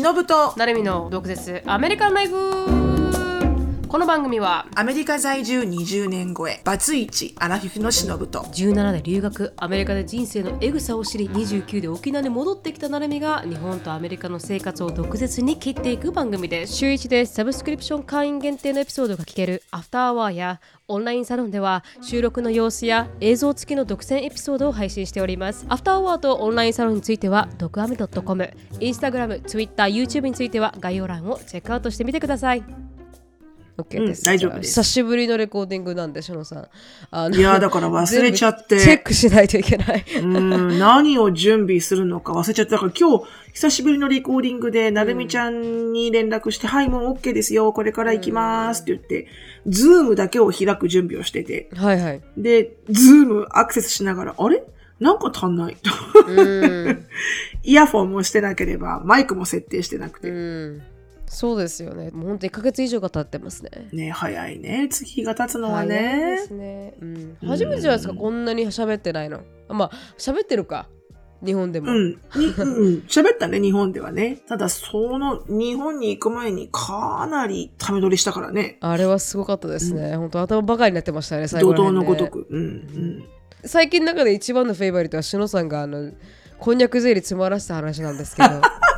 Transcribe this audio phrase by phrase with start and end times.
[0.00, 0.52] 忍と。
[0.56, 1.62] 成美の毒舌。
[1.66, 2.85] アメリカンライフ。
[3.88, 25.66] この番組はアメリカ在住20年超えバツイチアラフィフのしのぶと17で留学アメリカで人生のエグさを知り29で沖縄に戻ってきたなるみが日本とアメリカの生活を毒舌に切っていく番組です週1でサブスクリプション会員限定のエピソードが聞けるアフターアワーやオンラインサロンでは収録の様子や映像付きの独占エピソードを配信しております。
[25.68, 32.95] アフターアワーとオンラインサロンについては、ドクアメ .com、インスタグラム、ツイッター、YouTube については概要欄を check out してみてください。
[33.78, 36.68] OK です、うん大丈夫です久しぶりのレコーディングなんで、しのさん。
[37.10, 40.04] あのいやだから忘れちゃって チェックしないといけない。
[40.22, 49.28] うん何を準備するのか忘れちゃっただから今日久しぶりのレコーディングでなるみちゃんに連絡して、はいもう OK ですよこれから行きますって言って、
[49.66, 52.22] ズームだけを開く準備をしててはいはい。
[52.36, 54.62] でズームアクセスしながらあれ？
[54.98, 55.76] なんか足んない
[56.26, 57.04] うん。
[57.62, 60.82] イヤフォンもしてなければマイクも設定してなくて、うん。
[61.26, 62.10] そうですよね。
[62.10, 63.70] もう本当1ヶ月以上が経ってますね。
[63.92, 66.94] ね早いね月が経つのはねですね。
[67.00, 67.36] うん。
[67.46, 69.40] 初めてじゃないですか、こんなに喋ってないの。
[69.68, 70.88] あまあ、喋ってるか。
[71.44, 71.92] 日本でも。
[71.92, 72.10] うん。
[72.10, 72.94] にうんうん。
[73.08, 74.38] 喋ったね、日本ではね。
[74.48, 78.78] ただ、その、日本に行く前にかなりため撮りしたからね。
[78.80, 80.16] あれはすごかったですね。
[80.16, 82.46] 本当頭バカになってましたね、最怒涛後ら辺ねのごとく。
[82.48, 82.62] うん。
[82.62, 83.24] うん。
[83.66, 86.12] 最近の中で一番のフェイバリットはしのさんがあの
[86.58, 88.48] こんにゃくゼリー詰まらせた話なんですけど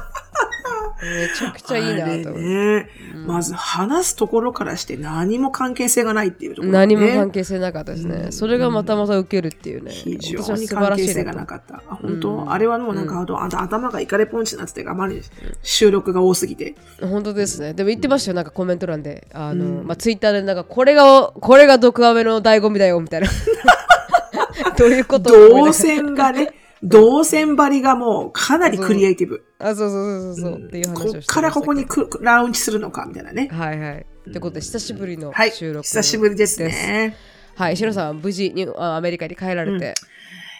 [1.03, 2.89] めちゃくちゃいいなと思って、ね、
[3.27, 6.79] まず話すところからして何も関係性がないっていうところ、ね。
[6.79, 9.93] 何も関係性なかったですね、それがまたまた受けるっていうね。
[9.93, 11.83] 非常に関係性がなかった。
[11.89, 15.23] あ本当、あれはもうなんか、あとあと頭がイカレポンチになってて、あまり
[15.63, 16.75] 収録が多すぎて。
[17.01, 17.75] 本当ですね。
[17.75, 19.29] でも言ってましたよなんかコメント欄で。
[19.33, 23.29] あの、まあ、ツイッターでなんかこれがこれが毒アメの醍醐味だよみたいな。
[24.77, 25.31] どういうこと？
[25.31, 29.45] 動線がね、動線張りがもうかなりクリエイティブ。
[29.59, 33.49] あそうそうそうそうそう、っていう話をしてましたこっからここにくラウンジするのかみたいなね。
[33.51, 35.53] はいはいってことで久しぶりのはい。
[35.53, 37.17] 収録久しぶりですね。
[37.57, 39.95] はい、シロさんは無事にあアメリカに帰られて、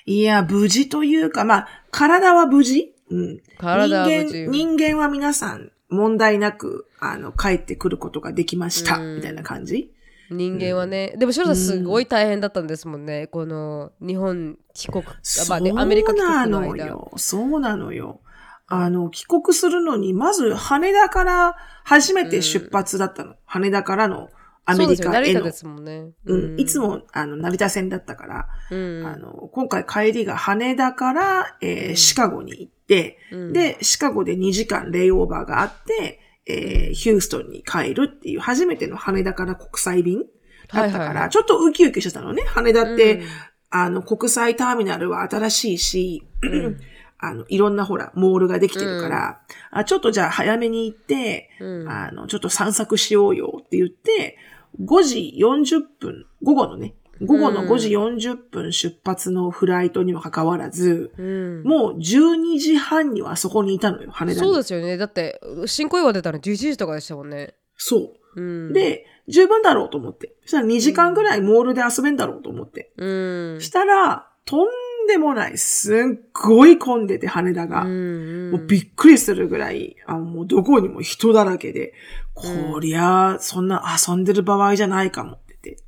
[0.07, 2.93] いや、無事というか、まあ、体は無事？
[3.11, 3.41] うん。
[3.59, 8.99] 体は無事人間、人間は皆さん問題なく、あの、帰ってくることができました。
[8.99, 9.93] みたいな感じ？
[10.31, 15.11] 人間はね、でもシロさんすごい大変だったんですもんね、この日本帰国、あ
[15.49, 17.19] まあね、アメリカ帰そうな国の間。
[17.19, 18.21] そうなのよ。
[18.67, 23.35] あの、帰国するのに、まず羽田から初めて出発だったの。
[23.47, 24.29] 羽田からの
[24.67, 25.13] アメリカへの。
[25.13, 25.53] 成田で。
[25.53, 26.11] すもんね。
[26.27, 33.53] うん、いつも、あの、成田線だったから、うん、あの、今回帰りが羽田から、えーシカゴに行って、うん。
[33.55, 40.25] で、シカゴで2時間レイオーバーがあって、えーヒューストンに帰るっていう初めての羽田から国際便
[40.73, 41.31] だったから、はいはいはい。
[41.31, 42.43] ちょっとウキウキしてたのね。
[42.47, 43.27] 羽田って、うん。
[43.71, 46.27] あの、国際ターミナルは新しいし、
[47.21, 51.89] あの、いろんなほら、モールができてるから、あちょっとじゃあ早めに行って、うん。
[51.89, 54.39] あの、ちょっと散策しようよって言って、
[54.81, 64.47] 5時40分、午後のね、午後の5時40分出発のフライトにもかかわらず、うんもう12時半にはそこにいたのよ、羽田に。
[64.47, 64.97] そうですよね。
[64.97, 67.55] だって、新小岩出たの11時とかでしたもんね。
[67.77, 68.41] そう。
[68.41, 68.41] う
[68.71, 70.35] ん、で、十分だろうと思って。
[70.43, 72.93] そしたら2時間ぐらいモールで遊べんだろうと思って。
[72.97, 73.61] うん。
[73.61, 74.69] したら、とん
[75.09, 75.97] でもない、すっ
[76.33, 77.83] ごい混んでて、羽田が。
[77.83, 81.93] うんもうびっくりするぐらい、あもうどこにも人だらけで、
[82.35, 85.39] こりゃ、そんな遊んでる場合じゃないかも。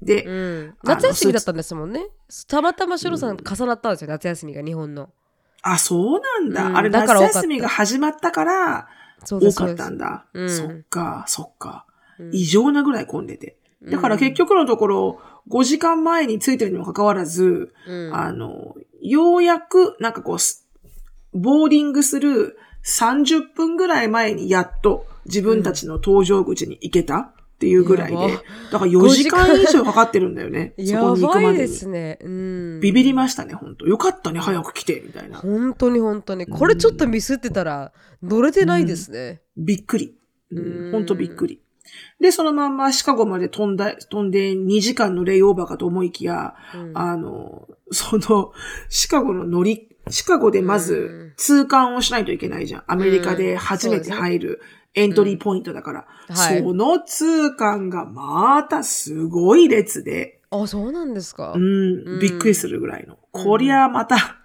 [0.03, 2.07] で、うん、夏休みだったんですもんね。
[2.49, 5.11] たまたまシロさん重なったんですよ、夏休みが日本の。
[5.63, 6.67] あ、そうなんだ。
[6.67, 8.89] うんあれ、夏休みが始まったから、
[9.25, 10.27] 多かったんだ。
[10.49, 11.85] そっか、そっか。
[11.87, 13.57] うん異常なぐらい混んでて。
[13.83, 20.69] だから結局のところ、5時間前に着いてるにもかかわらず、うんあの、ようやく、なんかこうす、
[21.33, 28.17] ボーディングする30分ぐらい前にやっと自分たちの搭乗口に行けたっていうぐらいで、
[28.73, 30.73] だから4時間以上かかってるんだよね。
[30.79, 31.59] そ やこに行くまでに。
[31.59, 32.19] ですね。
[32.23, 32.81] うん。
[32.81, 35.37] ビビりましたね、本当よかったね、早く来て、みたいな。
[35.37, 36.47] 本当に本当に。
[36.47, 37.93] これちょっとミスってたら
[38.23, 39.43] 乗れてないですね。
[39.59, 40.17] びっくり。
[40.51, 41.61] ううんん、本当びっくり。
[42.19, 48.53] で、そのまんまシカゴまで飛んだ、飛んで2時間のレイオーバーかと思いきや、うんあの、その、
[48.89, 52.85] シカゴの乗り、シカゴでまうんず通関をしないといけないじゃん。
[52.87, 54.63] アメリカで初めて入る
[54.95, 56.01] エントリーポイントだから。
[56.01, 56.63] うんはい。
[56.63, 61.53] その通関がまたすごい列で、あ、そうなんですか。
[61.55, 63.19] うん、びっくりするぐらいの。
[63.33, 64.37] こりゃまた、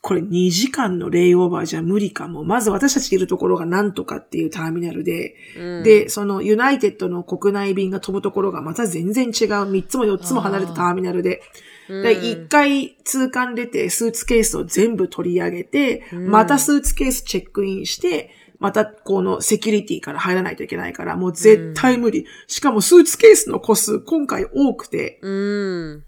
[0.00, 2.44] これ2時間のレイオーバーじゃ無理かも。
[2.44, 9.32] まず私たちいるところがなんとかっていうターミナルで、うん、で、そのユナイテッドの国内便が飛ぶところがまた全然違う。
[9.32, 11.42] 3つも4つも離れたターミナルで、
[11.88, 12.02] うん。
[12.02, 16.30] で、一回通関出てスーツケースを全部取り上げて、うん。
[16.30, 22.26] またスーツケースチェックインして、またこのセキュリティから入らないといけないから、もう絶対無理。
[22.46, 26.04] しかもスーツケースの個数今回多くて、うん。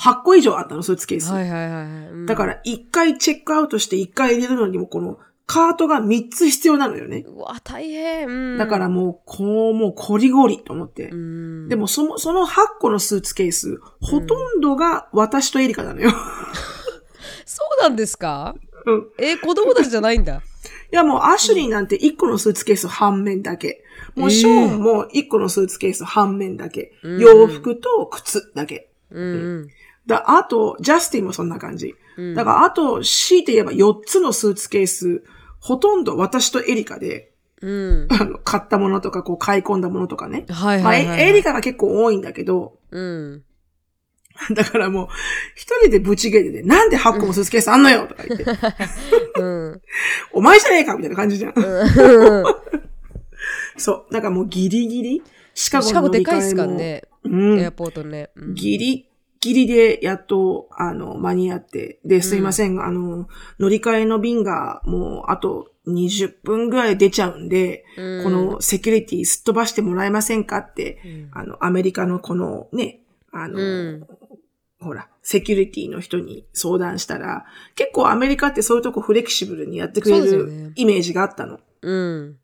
[0.00, 1.30] 8個以上あったの、スーツケース。
[1.32, 2.08] はいはいはいはい。
[2.08, 7.24] うんだから1回チェックアウトして1回入れるのにもこのカートが3つ必要なのよね。
[7.26, 8.28] うわ、大変。
[8.28, 11.10] うんだからもう、こう、もう、こりごりと思って。
[11.10, 11.68] うん。
[11.68, 16.10] でも、その、その8個のスーツケース、ほとんどが私とエリカなのよ。
[17.44, 18.54] そうなんですか？
[18.86, 19.06] うん。
[19.18, 20.42] え、子供たちじゃないんだ。
[20.92, 23.82] いや、もう、アシュリーなんて1個のスーツケース半面だけ。
[24.14, 26.92] もう、えーショーンも1個のスーツケース半面だけ。
[27.02, 28.90] うん洋服と靴だけ。
[29.10, 29.68] うん
[30.06, 31.94] だあと、ジャスティンもそんな感じ。
[32.16, 32.34] うん。
[32.34, 35.22] だから、あと、強いて言えば4つのスーツケース、
[35.60, 38.08] ほとんど私とエリカで、うん。
[38.10, 40.44] あの、買ったものとか、こう、買い込んだものとかね。
[40.48, 41.20] まあ、はいはいはい。
[41.20, 43.44] エエリカが結構多いんだけど、うん。
[44.54, 45.08] だからもう、
[45.54, 48.44] 一人でブチゲで、なんで8個もスーツケースあんのよとか言って、
[49.40, 49.80] うん。
[50.32, 51.52] お前じゃねえかみたいな感じじゃん。
[51.54, 52.44] うん
[53.76, 54.12] そう。
[54.12, 55.22] だからもうギリギリ、
[55.54, 57.02] シカゴシカゴでかいっすからね。
[57.24, 58.30] うんエアポートね。
[58.36, 59.08] うんギリ
[59.40, 61.98] ギリでやっと、あの、間に合って。
[62.04, 63.26] で、すいませんが、あの、
[63.58, 73.00] 乗り換えの便がもうあと20分ぐらい出ちゃうんで、うんこのセキュリティすっ飛ばしてもらえませんかって、うんあの、アメリカのこのね、
[73.32, 74.06] あの、うん
[74.80, 77.44] ほら、セキュリティの人に相談したら、
[77.76, 81.60] 結構アメリカってそういうとこフレキシブルにやってくれるねイメージがあったの。
[81.82, 82.36] うん。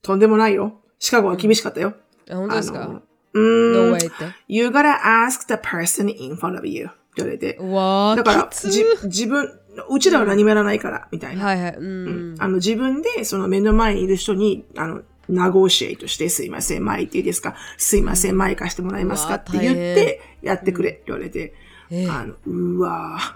[0.00, 0.80] とんでもないよ。
[1.00, 1.94] シカゴは厳しかったよ。
[2.30, 3.02] あ、本当ですか？
[3.32, 3.98] うん。
[4.46, 6.84] You gotta ask the person in front of you.
[6.84, 7.56] って言われて。
[7.58, 9.50] うわー、だからじ、自分、
[9.90, 11.44] うちらは何もやらないから、みたいな。
[11.44, 11.74] はいはい。
[11.74, 12.36] ううんん。
[12.38, 17.56] あの、自分で、その目の前にいる人に、あの、ナゴシエイトして、すいません、前行っていいですか？
[17.78, 19.34] すいません、前貸してもらえますか？
[19.36, 21.54] って言って、やってくれ、って言われて。
[21.90, 23.34] えあの、うわぁ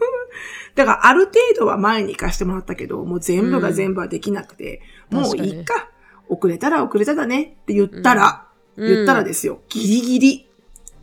[0.76, 5.90] だから、ある程度は前に行かしてもらったけど、もう全部が全部はできなくて、うんもういいか。
[6.28, 8.46] 遅れたら遅れただねって言ったら、
[8.76, 8.86] うん。
[8.94, 10.46] 言ったらですよ、ギリギリ、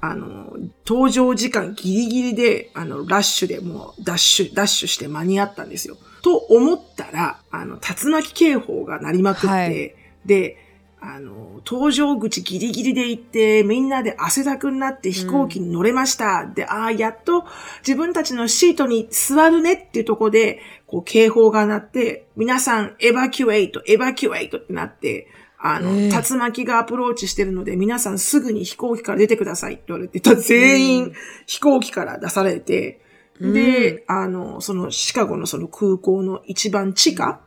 [0.02, 0.54] あの、
[0.86, 5.98] 登場時間ギリギリで、あの、ラッシュでもうダッシュ、ダッシュして間に合ったんですよ。
[6.22, 9.96] と思ったら、あの、竜巻警報が鳴りまくって、はい
[10.26, 10.58] で、
[11.06, 16.46] あの、搭乗口ギリギリで行って、みんなで汗だくになって飛行機に乗れました。
[16.46, 17.44] で、ああ、やっと
[17.86, 25.28] 自分たちのシートに座るねっていうところで、こう、警報が鳴って、皆さん、 evacuate、evacuate ってなって、
[25.60, 26.10] あの、ええ。
[26.10, 31.14] 竜巻がアプローチしてるので、皆さんすぐに飛行機から出てくださいって言われて、全員
[31.48, 33.02] 飛行機から出されて、
[33.40, 37.42] で、あの、そのシカゴのその空港の一番地下、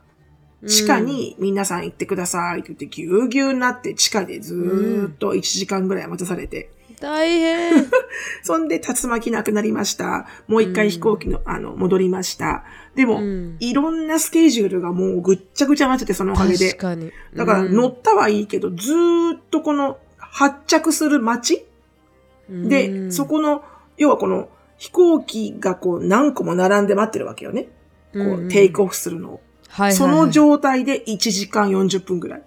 [0.65, 7.85] 地下に皆さん行ってくださいって言ってぎゅうぎゅうになって地下でずーっと1時間ぐらい待たされて、大変。
[8.41, 10.27] そんで竜巻なくなりました。
[10.47, 12.63] もう一回飛行機の、あの、戻りました。
[12.95, 16.77] でも、うんいろんなスケジュールがもうぐっちゃぐちゃになっちゃって、そのおかげで確。
[16.79, 17.11] かに。
[17.35, 21.65] だからうん乗ったはいいけど、ずーっとこの発着する街
[22.49, 23.63] で、うんそこの、
[23.97, 27.63] 要はこの飛行機がこう何個も並んで待ってるわけよね。
[28.13, 29.41] こうんう、テイクオフするのを。
[29.77, 32.41] はいはいはいその状態で1時間40分ぐらい。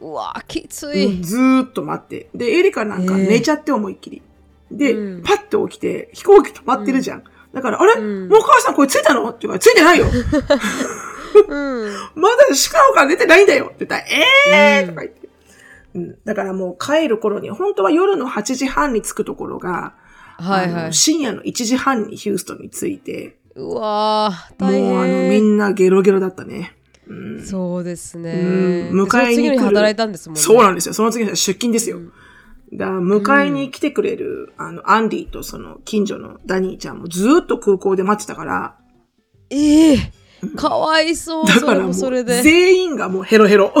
[0.00, 1.22] うわきつうんい。
[1.22, 2.28] ずーっと待って。
[2.34, 4.22] で、エリカなんかええ寝ちゃって思いっきり。
[4.70, 7.24] で、うんパッと起きて、飛行機止まってるじゃん。
[7.54, 9.26] だから、あれ、うんもうお母さんこれ着いたの？
[9.30, 10.06] って言うから、着いてないよ。
[11.48, 11.92] うん。
[12.20, 15.28] まだシカゴから出てないんだよって言ったら、ええーうんとか言って。
[15.94, 16.18] うん。
[16.24, 19.94] だからもう帰る頃に、本当は夜の8時半に着くところが、
[20.36, 20.92] はいはい。
[20.92, 25.00] 深夜の1時半にヒューストンに着いて、うわーもう大変。
[25.00, 26.76] あの、みんなゲロゲロだったね。
[27.08, 27.44] うん。
[27.44, 28.88] そうですね。
[28.92, 30.40] うん迎えに来る働いたんですもんね。
[30.40, 30.94] そうなんですよ。
[30.94, 31.98] その次の日は出勤ですよ。
[32.72, 38.76] だから迎えに来てくれる、あの、アンディとその近所のダニーちゃんもずーっと空港で待ってたから、
[39.50, 40.12] ええ
[40.56, 41.46] かわいそう。
[41.46, 42.42] だからそれで。
[42.42, 43.72] 全員がもうヘロヘロ。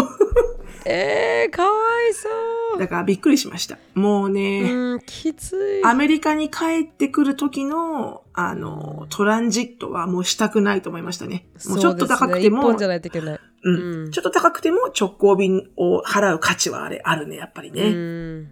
[0.84, 1.68] ええかわ
[2.10, 2.28] いそ
[2.76, 2.78] う。
[2.78, 3.78] だからびっくりしました。
[3.94, 5.84] もうね、うん、きつい。
[5.84, 11.46] アメリカに帰ってくる時の、あの、トランジットはもうしたくないと思いましたね。
[11.66, 13.40] もうちょっと高くても、じゃないといけない。
[13.64, 17.82] うんうんちょっと高くても直行便を払う価値はあれ、あるね、やっぱりね。
[17.82, 17.88] うん。
[17.88, 18.50] うん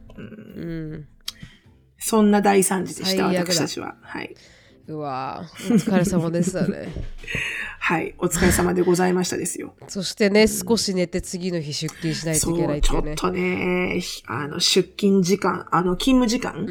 [0.56, 1.08] うん。
[1.98, 3.96] そんな大惨事でした、私たちは。
[4.02, 4.34] はい。
[4.88, 6.92] うわお疲れ様でしたね。
[7.78, 8.14] はい。
[8.18, 9.74] お疲れ様でございましたですよ。
[9.86, 13.14] そしてね、少し寝て次の日出勤しないとそ、いけないうっていうね。
[13.14, 16.66] ちょっとね、ひあの、出勤時間、あの、勤務時間、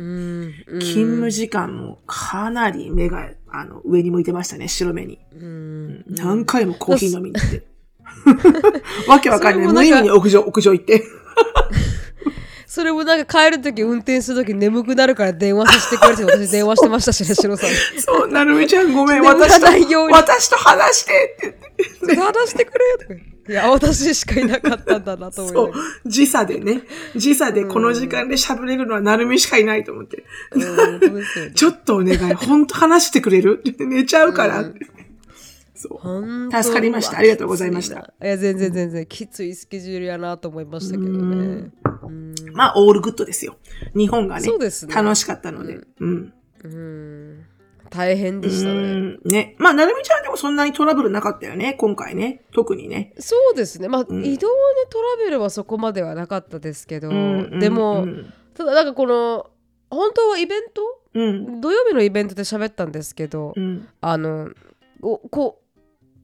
[0.82, 5.20] 勤務時間もかなり目が、あの、上に向いてましたね、白目に。
[5.34, 6.06] うん。
[6.10, 7.64] 何回もコーヒー飲みに行って。
[9.08, 9.68] わけわかんない。
[9.68, 11.02] 無意味に屋上、屋上行って。
[12.76, 17.76] それもなんか帰るとき運転するとき眠くなるから電話させてくれって私電話してましたしね、 シロさんに。
[18.02, 19.66] そう、なるみちゃんごめん、 私と、
[20.12, 22.22] 私と話してって言って。
[22.22, 23.14] 話してくれよとか。
[23.48, 26.82] いや、私しかいなかったんだなと思いなそう時差でね。
[27.16, 30.26] 時差でこの時間で喋れるのはなるみしかいないと思って。
[31.56, 33.64] ちょっとお願い、本当話してくれる？
[33.80, 34.86] 寝ちゃうからって。
[35.76, 36.52] そう。
[36.52, 41.72] 助かりましたありがとうございましたいや、全然全然、きついスケジュールやなと思いましたけどね。
[42.04, 43.58] うんまあ、オールグッドですよ。
[43.96, 44.42] 日本がね。
[44.42, 45.82] そうですね楽しかったので。
[46.00, 46.34] うん。
[46.64, 47.46] うん。
[47.90, 48.82] 大変でしたうね。
[48.82, 49.56] んね。
[49.60, 51.74] まあ、なるみちゃんでもそんなにトラブルなかったよね。
[51.74, 52.44] 今回ね。
[52.54, 53.14] 特にね。
[53.20, 53.88] そうですね。
[53.88, 54.56] まあ、ん移動で
[54.90, 59.50] トラベルはそこまではなかったですけど、うんでも、うんただなんかこの、
[59.90, 60.82] 本当はイベント？
[61.14, 61.62] うん。
[61.62, 63.88] 土曜日のイベントで喋ったんですけど、うん。
[64.00, 64.50] あの、
[65.02, 65.65] おこう、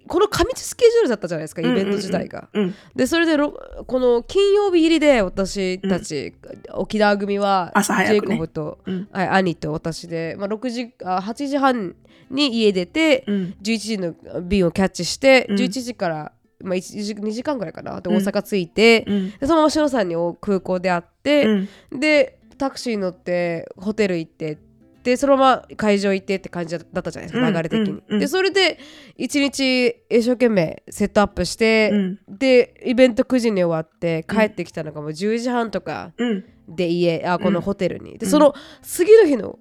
[0.07, 2.49] この過密スケジュールだったじゃないですか、イベント自体が。
[2.53, 2.75] うん。
[2.95, 3.53] で、それでろ、
[3.87, 6.33] この金曜日入りで私たち、
[6.73, 11.95] 沖縄組は、朝早くねジェイコブと、うんはい兄と私で、まあ、6時あ8時半
[12.29, 13.55] に家出て、うん。
[13.61, 16.31] 11時の便をキャッチして、うん11時から、
[16.63, 19.31] まあ、1時2時間ぐらいかなでうん大阪着いて、うん。
[19.31, 21.45] でそのまま篠さんにお空港で会って、
[21.91, 21.99] うん。
[21.99, 24.59] でタクシー乗ってホテル行って
[25.03, 28.19] でそのまま会場行ってって感じだったじゃないですか、うん流れ的に、うんうん。
[28.19, 28.79] でそれで
[29.17, 32.19] 一日一生懸命セットアップして、うん。
[32.27, 36.45] でイベント9時に終わって帰ってきたのがもう10時半とかうん。
[36.67, 38.31] で家あこのホテルに、でうん。
[38.31, 39.59] その次の日の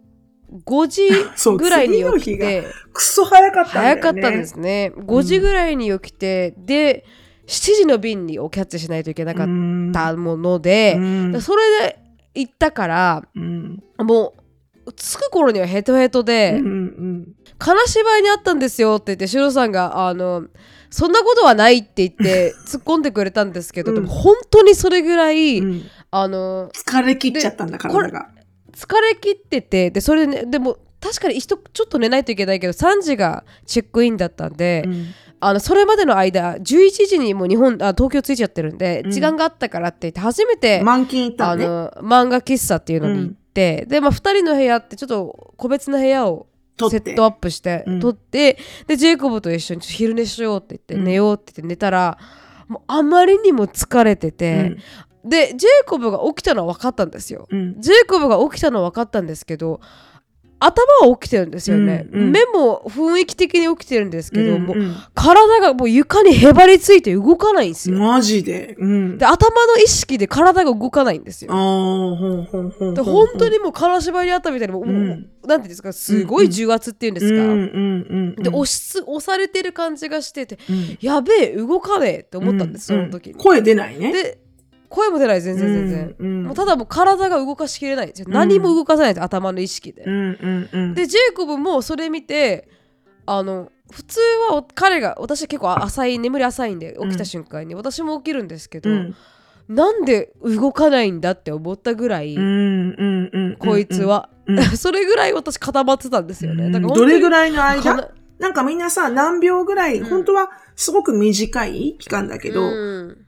[0.65, 1.09] 5時
[1.57, 3.81] ぐらいに起きてくそ早かったね。
[3.81, 4.93] 早かったんですね。
[4.97, 7.05] 5時ぐらいに起きて、で
[7.47, 9.47] 7時の便にをキャッチしないといけなかっ
[9.93, 10.95] たもので、
[11.41, 11.99] それで
[12.35, 13.83] 行ったからうん。
[13.99, 14.40] もう
[14.97, 17.29] 着く頃にはヘトヘトで、うんうん。
[17.59, 20.47] 金縛りにあったんですよって言ってシロさんがあの
[20.89, 23.95] そんなことはないって言って 突っ込んでくれたんですけど、うん。
[23.97, 25.83] でも本当にそれぐらい、うん。
[26.11, 28.29] あの疲れ切っちゃったんだ、これ体が。
[28.73, 35.07] 疲れ切っててでそれで、ね、でも確かに人ちょっと寝ないといけないけど3時がチェックインだったんで、うん。
[35.43, 39.11] あのそれまでの間11時にもう日本あ東京着いちゃってるんで、うん。
[39.11, 40.83] 時間があったからって言って初めて、
[42.03, 46.47] 漫画喫茶っていうのに行って、で、まあ、2人の部屋ってちょっと個別の部屋を
[46.79, 52.19] セットアップしてうん取って、でジェイコブと一緒に昼寝しようって言って、うん寝ようって言って寝たら
[52.69, 54.77] もうあまりにも疲れてて、
[55.25, 57.47] でジェイコブが起きたのは分かったんですよ。
[57.51, 57.81] うん。
[57.81, 59.81] ジェイコブが起きたのは分かったんですけど
[60.61, 64.77] 頭は起きてるんですよね、うんうん目も雰囲気的に起きてるんですけど、うんもう
[65.15, 67.99] 体がもう床にへばりついて動かないんですよ。
[67.99, 68.77] マジで？
[68.79, 69.19] うん。
[69.19, 71.57] で頭の意識で体が動かないんですよあ。
[71.57, 72.95] あ、ほんほんほん。
[72.95, 78.43] で本当にもう金縛りにあったみたいにもう、うんなんていうんですかすごい重圧っていうんですか、うんうんうんうん。
[78.43, 83.35] で押しつ押されてる感じがしててうんやべえ動かねえって思ったんです、うその時に。
[83.35, 84.13] 声出ないね。
[84.13, 84.40] で
[84.91, 86.27] 声も出ない全然全然、うん。
[86.27, 88.13] うんもうただもう体が動かしきれない。
[88.27, 90.03] 何も動かさないんです頭の意識で。
[90.05, 90.95] うんうんうん。
[90.95, 92.69] でジェイコブもそれ見て
[93.25, 94.21] あの普通
[94.51, 99.17] はお彼が私結構浅い眠り浅いんで起きた瞬間に、私も起きるんですけど、うん。
[99.69, 103.57] なんで動かないんだって思ったぐらい、うんうんうん。
[103.57, 104.65] こいつは、うんうん。
[104.77, 106.71] それぐらい私固まってたんですよね。
[106.71, 108.11] だからどれぐらいの間？
[108.41, 112.63] なんかみんなさ、何秒ぐらい、本当はすごく短い期間だけど、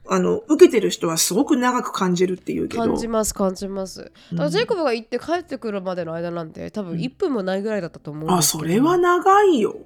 [0.09, 2.83] あの、受けてる人はすごく長く感じるっていうけど。
[2.83, 4.11] 感じます感じます。
[4.31, 9.77] だからジェイコブが行って帰ってくるまでの間なんて多分1分もないぐらいだったと思うんあ、それは長いよ。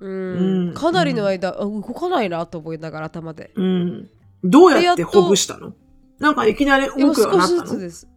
[0.00, 3.52] うんうんかなりの間、あ動かないなと思いながら頭で。
[3.54, 4.10] うん。
[4.42, 5.72] どうやってほぐしたの？
[6.18, 7.66] なんかいきなり動くようにな少ったの？
[7.66, 8.08] しずつです。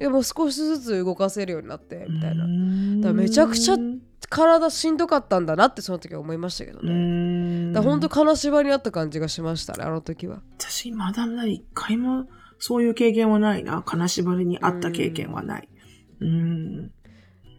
[0.00, 2.46] いやもう少しずつ動かせるようになってみたいな。
[2.46, 3.76] なだめちゃくちゃ
[4.28, 6.92] 体しんどかったんだなってその時は思いましたけどうね。
[6.92, 7.72] ん。
[7.72, 10.42] だ本当金縛りにあった感じがしましたねあの時は。
[10.58, 12.26] 私、まだまだ一回も
[12.58, 13.82] そういう経験はないな。
[13.84, 15.68] 金縛りにあった経験はない。
[16.20, 16.90] うん。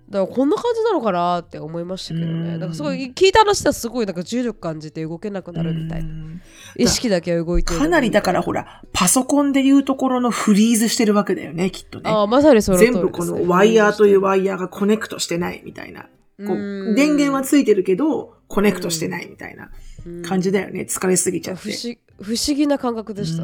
[0.10, 2.58] だからこんな感じなのかなって思いましたけどうんね。
[2.58, 6.10] なんかすごい聞いた話ではすごいなんか重力感じて動けなくなるみたいな。
[6.10, 6.42] うん
[6.78, 7.80] 意識だけは動いてる。
[7.80, 12.10] かなりだからほら、パソコンでいうところのフリーズしてるわけだよね、きっとね。
[12.10, 12.86] ああまさにそのね。
[12.86, 16.08] 全部このワイヤーというワイヤーが connect してないみたいな。
[16.38, 19.72] こううん電源はついてるけど、 connect してないみたいな
[20.06, 20.82] うん感じだよね。
[20.82, 21.72] 疲れすぎちゃって。
[21.72, 23.44] 不思不思議な感覚でした。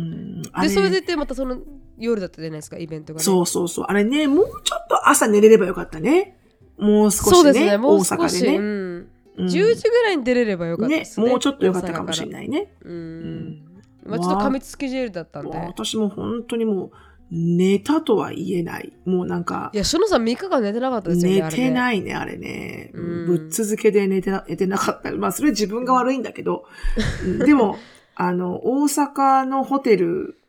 [0.62, 1.58] でそれでいてまたその
[1.98, 3.86] 夜だったじゃないですかイベントが、ね、そうそうそう。
[3.88, 6.38] あれね、もうちょっと朝寝れればよかったね。
[6.78, 7.32] もう少しね。
[7.32, 8.58] そうですねもう少し、大阪でね。
[8.58, 8.66] うんう
[8.98, 12.74] ん10時ぐらいに出れればよかったねですねもうちょっとよかったかもしれいないね。
[12.82, 13.62] うん、
[14.04, 16.92] まあ、ちょっと過密スケジュールだったんで私も本当にもう、
[17.32, 18.94] 寝たとは言えない。
[19.06, 22.92] もうなんかい、やしのさん3日間寝てなかったですよね寝ていないね、あれね。
[22.94, 25.12] うんぶっ続けで寝てな寝てなかった。
[25.12, 26.66] まあ、それ自分が悪いんだけど。
[27.46, 27.78] でも、
[28.16, 30.40] あの、大阪のホテル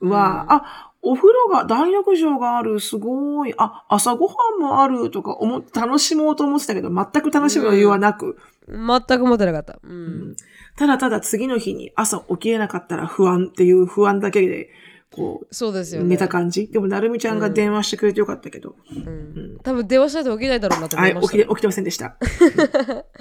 [0.00, 9.80] は、うんあ、お風呂が、大浴場がある、すごい、あ、朝ごはんもあるとか思っ楽しもうと思ってたけど、全く楽しむ余裕はなく、全く持ってなかった。
[9.82, 9.88] う。
[9.88, 10.36] うんん
[10.76, 14.70] ただただ次の日に朝起きれなかったら不安っていう不安だけで、
[15.12, 16.08] こう、そうですよね。
[16.10, 16.68] 寝た感じ？
[16.68, 22.16] でも、なるみちゃんが電話してくれてよかったけど、うん多分電話しないと起きないだろうなと思はいい、ましたね、起きて、起きてませんでした。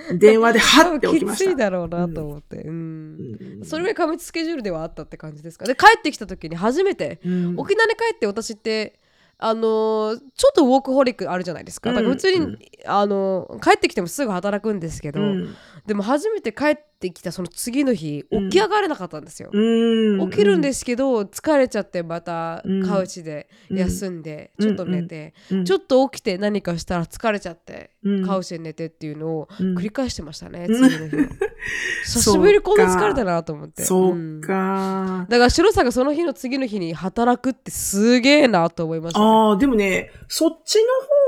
[0.10, 1.55] うん 電話ではって起きましたきつい。
[1.58, 2.58] だろうなと思って。
[2.58, 3.38] うん。
[3.60, 5.65] うんそれぐらい過密スケジュールではあったって感じですか。
[5.65, 9.00] で、帰ってきた時に初めて、うん沖縄に帰って私って、
[9.39, 11.89] あのーちょっとウォークホリックあるじゃないですか。
[11.91, 15.55] だから普通に、うんあのー帰ってきてもすぐ働くんですけど、うん
[15.88, 18.50] でも初めて帰ってきたその次の日、うん。
[18.50, 19.50] 起き上がれなかったんですよ。
[19.51, 20.29] うん。
[20.29, 22.86] 起きるんですけど疲れちゃってまたうん。
[22.86, 24.68] カウチで休んで、うん。
[24.68, 25.65] ちょっと寝て、うん。
[25.65, 28.25] ちょっと起きて何かしたら疲れちゃって、うん。
[28.25, 29.77] カウチで寝てっていうのをうん。
[29.77, 30.89] 繰り返してましたね、うん。
[30.89, 31.29] 次の日は。
[32.06, 33.84] 久しぶりにこんな疲れたなと思って。
[33.84, 34.41] そうん。
[34.41, 35.25] か。
[35.29, 40.75] だから白さんがその日の次の日に働くってすげえなと思いました、ね、ああ、でもね、そっち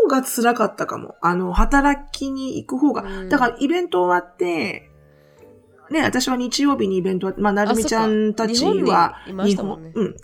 [0.04, 1.16] の方が辛かったかも。
[1.22, 3.04] あの、働きに行く方が。
[3.04, 3.30] うん。
[3.30, 4.91] だから、イベント終わって、
[5.92, 10.16] ね、私は日曜日にイベントまあ、なるみちゃんたちは日本ねうん。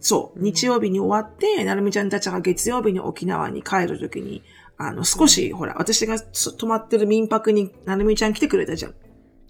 [0.00, 0.38] そう。
[0.38, 4.42] うん日曜日に終わって、なるみちゃんたちが月曜日に沖縄に帰るときに、
[4.76, 8.94] あの、少し、ほら、私がそ泊まってる民泊になるみちゃん来てくれたじゃん。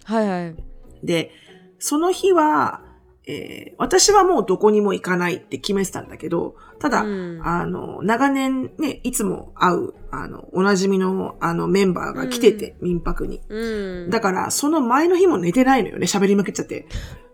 [0.04, 0.56] はいはい
[1.02, 1.32] で、
[1.78, 2.82] その日は、
[3.26, 7.40] えー私はもうどこにも行かないって決めてたんだけど、ただ、うん。
[7.44, 13.40] あの、長年ね、いつも会う、あの、おなじみの、あの、メンバーが来てて、民泊に。
[13.48, 14.10] うん。
[14.10, 16.86] だから、その前の日も寝てないのよね、喋りまくっちゃって。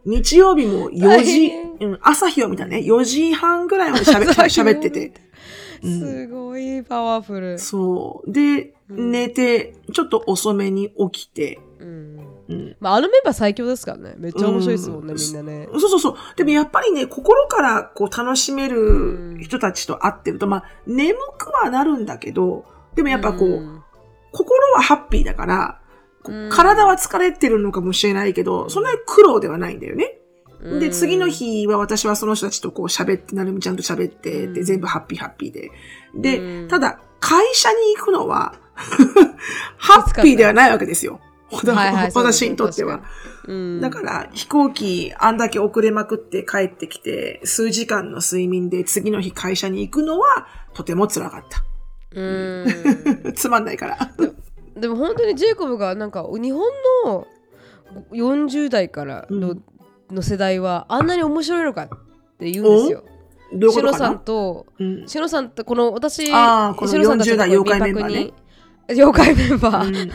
[0.05, 5.13] 日曜日も4大時変、うん、朝日を見たね、4時半ぐらいまで喋ってて。
[5.83, 6.01] うん。
[6.01, 8.33] すごいパワフル、そう。
[8.33, 9.11] で、うん。
[9.11, 12.77] 寝て、ちょっと遅めに起きて、うんうん。
[12.81, 14.15] まあ、あのメンバー最強ですからね。
[14.17, 15.19] めっちゃ面白いですもんね、うん。
[15.19, 15.69] みんなね。
[15.73, 16.17] そうそうそう。
[16.37, 22.65] でもやっぱりね、心からこう楽しめる人たちと会ってると、まあ、眠くはなるんだけど、
[22.95, 23.83] でもやっぱこう、ん。
[24.33, 25.81] 心はハッピーだから、
[26.51, 30.19] 体は疲れてるのかもしれないけど、そんなに苦労ではないんだよね。
[30.61, 34.55] で、次の日は私はその人たちとこう喋って、なるみちゃんと喋って、うん。
[34.55, 35.71] で、全部ハッピーハッピーで。
[36.15, 36.69] で、うん。
[36.69, 38.55] ただ、会社に行くのは、
[39.77, 41.21] ハッピーではないわけですよ。
[41.51, 43.01] 私にとっては。
[43.47, 51.45] うんだから、飛行機あんだけ遅れまくって帰ってきて、数時間の睡眠で次の日会社に行くのは、とても辛かっ
[52.15, 52.67] うん
[53.25, 53.33] た。
[53.33, 53.99] つまんないから。
[54.77, 56.63] でも本当にジェイコブがなんか日本
[57.05, 57.27] の
[58.13, 59.63] 40代からの,、うん
[60.11, 61.89] の世代はあんなに面白いのかっ
[62.39, 63.05] て言うんですよ。
[63.71, 68.35] シロさんことうんシロさんってこの私シロさんたち40代の民泊に
[68.89, 70.11] 妖怪メンバー、うんうん。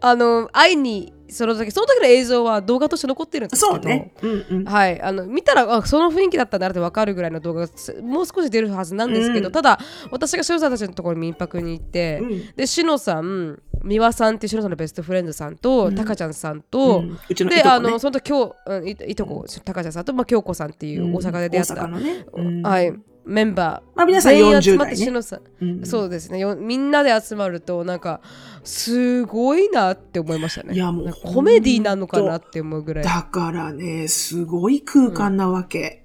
[0.00, 3.78] あの会いにその時その時の映像は動画として残ってるんですけど。
[3.80, 4.12] ね。
[4.22, 4.64] うんうん。
[4.64, 9.52] はい、あの見たらあその雰囲気だったんだなって分かるぐらいの動画がすもう少し出るはずなんですけど、うん。
[9.52, 9.78] ただ
[10.10, 12.54] 私がシロさんたちのところに民泊に行って、うん。
[12.54, 15.94] でしのさん美輪さんっていうしのさんのベストフレンドさんと、うん。
[15.94, 17.18] たかちゃんさんと、うん。
[17.34, 17.62] で、ね。
[17.62, 22.26] あのその時今日、うん、いいとこたかちゃんさんと、まあ、京子さんっていう大阪で出会った、ね。
[22.32, 22.62] うん。
[22.62, 22.94] はい、
[23.26, 25.42] メンバー、まあ皆さん全員集40まっ代ね。
[25.60, 25.86] うん。
[25.86, 26.38] そうですね。
[26.38, 28.20] よみんなで集まるとなんか
[28.64, 30.74] すごいなって思いましたね。
[30.74, 33.04] いやもうコメディなのかなって思うぐらい。
[33.04, 36.04] だからね、すごい空間なわけ。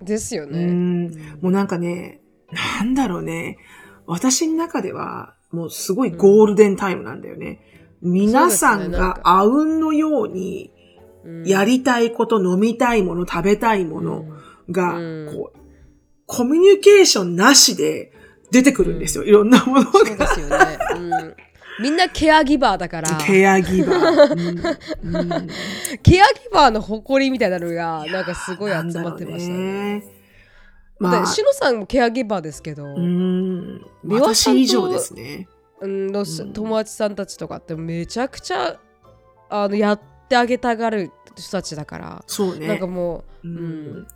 [0.00, 1.10] うですよね、ん。
[1.40, 2.20] もうなんかね、
[2.78, 3.58] なんだろうね。
[4.06, 7.60] 私の中では、もうすごいゴールデンタイムなんだよね。
[8.02, 10.72] 皆さんがあうんのように、
[11.24, 11.44] うん。
[11.44, 14.24] やりたいこと、飲みたいもの、食べたいもの
[14.70, 15.28] が、うん。
[15.34, 15.59] こう、
[16.32, 18.12] コミュニケーションなしで
[18.52, 19.24] 出てくるんですよ。
[19.24, 20.28] いろんなものそうでが。
[20.28, 20.56] すよね、
[20.94, 21.34] うん、
[21.82, 24.32] みんなケアギバーだからケアギバー。
[25.02, 25.48] うんうん
[26.04, 29.98] ケアギバーの誇りみたいなのがなんかすごい集まってましたね。
[29.98, 30.04] ね。
[31.00, 33.80] まあ、まあ、シノさんもケアギバーですけど、うん。
[34.04, 35.48] 美輪以上ですね。
[35.80, 38.78] うんのうん友達さんたちとかってめちゃくちゃ
[39.48, 42.68] あのやってあげたがる人たちだから、そうね。
[42.68, 43.56] なんかもう、ううん
[44.02, 44.06] ん。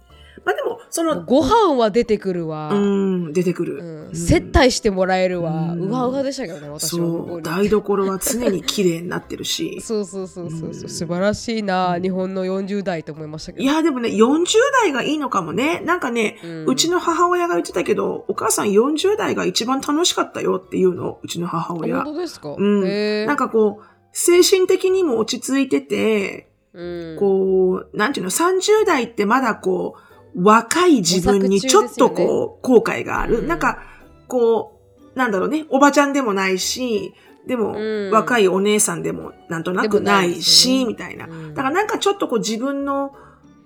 [0.45, 3.79] まあでも、その、ご飯は出てくるわ、うん、出てくる。
[3.79, 4.09] うん。
[4.11, 4.15] うん。
[4.15, 9.81] 接待してもらえるわ、ううんわうわでしたけどね私う、台所は常に綺麗になってるし。
[9.83, 10.89] そうそうそうそうそう、うん。
[10.89, 13.65] 素晴らしいな、日本の40代と思いましたけど。
[13.65, 14.47] いや、でもね、40
[14.85, 15.83] 代がいいのかもね。
[15.85, 22.05] なんかね、うちの母親が言ってたけど、お母さん40代が一番楽しかったよっていうの、うちの母あ親。
[22.05, 22.15] 本。
[22.15, 23.27] 当ですか、うん。
[23.27, 27.17] なんかこう、精神的にも落ち着いてて、うん。
[27.19, 30.04] こう、なんていうの、30代ってまだこう、
[30.35, 33.41] 若い自分にちょっとこう、後悔がある。
[33.41, 33.49] うん。
[33.49, 33.83] なんか、
[34.27, 34.81] こ
[35.15, 37.15] う、なんだろうね、おばちゃんでもないし、
[37.47, 38.11] でも、うん。
[38.11, 41.27] 若いお姉さんでもなんとなくないし、みたいな。
[41.27, 41.55] うん。
[41.55, 43.13] だからなんかちょっとこう自分の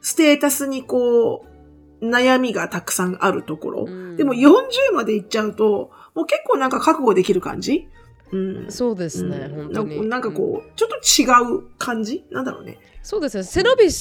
[0.00, 1.44] ステータスにこ
[2.00, 3.84] う、悩みがたくさんあるところ。
[3.88, 4.16] うん。
[4.16, 4.52] でも40
[4.94, 7.88] まで行っちゃうと、もう結構なんか覚悟できる感じ
[8.32, 8.66] うん。
[8.70, 10.00] そうですね、うん本当に。
[10.02, 12.24] ななんかうんこう、ちょっと違う感じ？
[12.30, 12.78] なんだろうね。
[13.02, 13.42] そうですね。
[13.44, 13.96] 背伸びし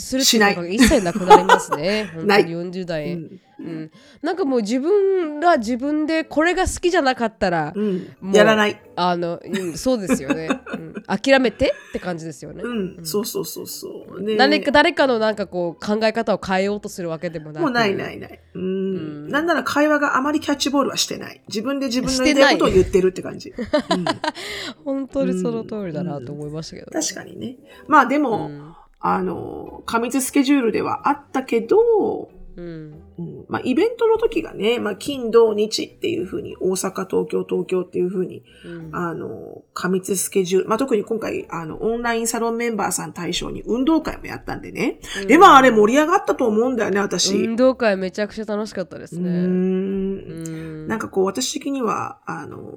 [0.00, 2.10] するってしないいうのが一切なくなりますね。
[2.14, 3.14] 本 ない当に40う代。
[3.14, 3.40] ん。
[3.58, 3.90] うん、
[4.22, 8.80] なんかもう自分が自分でこれが好きじゃなかったら、うんやらない。
[8.96, 10.94] あの、うん、そうですよね、 うん。
[11.06, 12.62] 諦めてって感じですよね。
[12.62, 13.04] うん。
[13.04, 14.22] そうそうそうそう。
[14.22, 18.40] ね誰か誰かのなんかこう考え方を変えようとするわけでもなくもうないないない。
[18.54, 18.62] うん。
[18.62, 21.40] うんなんなら会話があまりキャッチボールはしてない。
[21.48, 23.50] 自分で自分の言いたいことを言ってるって感じ。
[23.50, 24.04] うん、
[24.84, 27.56] 本当にその通りだなと思いましたけど、確かにね。
[27.88, 33.02] まあでうも、んあの、過密スケジュールではあったけど、うん。
[33.18, 33.44] うん。
[33.48, 38.96] まあ、イベントの時がね、まあ、金、土、日っていう風に、大阪、東京、東京っていう風に、うん。
[38.96, 45.00] あの、過密スケジュール、まあ、特に今回、あの、オンラインサロンメンバーさん対象に運動会もやったんでね。
[45.26, 47.36] でもあれ盛り上がったと思うんだよね、私。
[47.36, 49.30] 運動会めちゃくちゃ楽しかったですうね。
[49.30, 49.34] ん。
[49.34, 50.88] うん。
[50.88, 52.72] なんかこう、私的には、あの、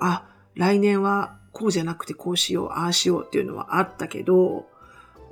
[0.00, 4.66] あ、来年はこうじゃなくてこうしよう、ああしようっていうのはあったけど、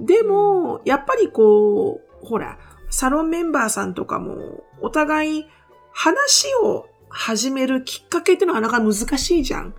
[0.01, 2.59] でも、やっぱりこう、ほら、
[2.93, 5.47] サロンメンバーさんとかも、お互い
[5.93, 9.73] 話を始めるきっかけってのはなかなか難しいじゃん。
[9.73, 9.79] こ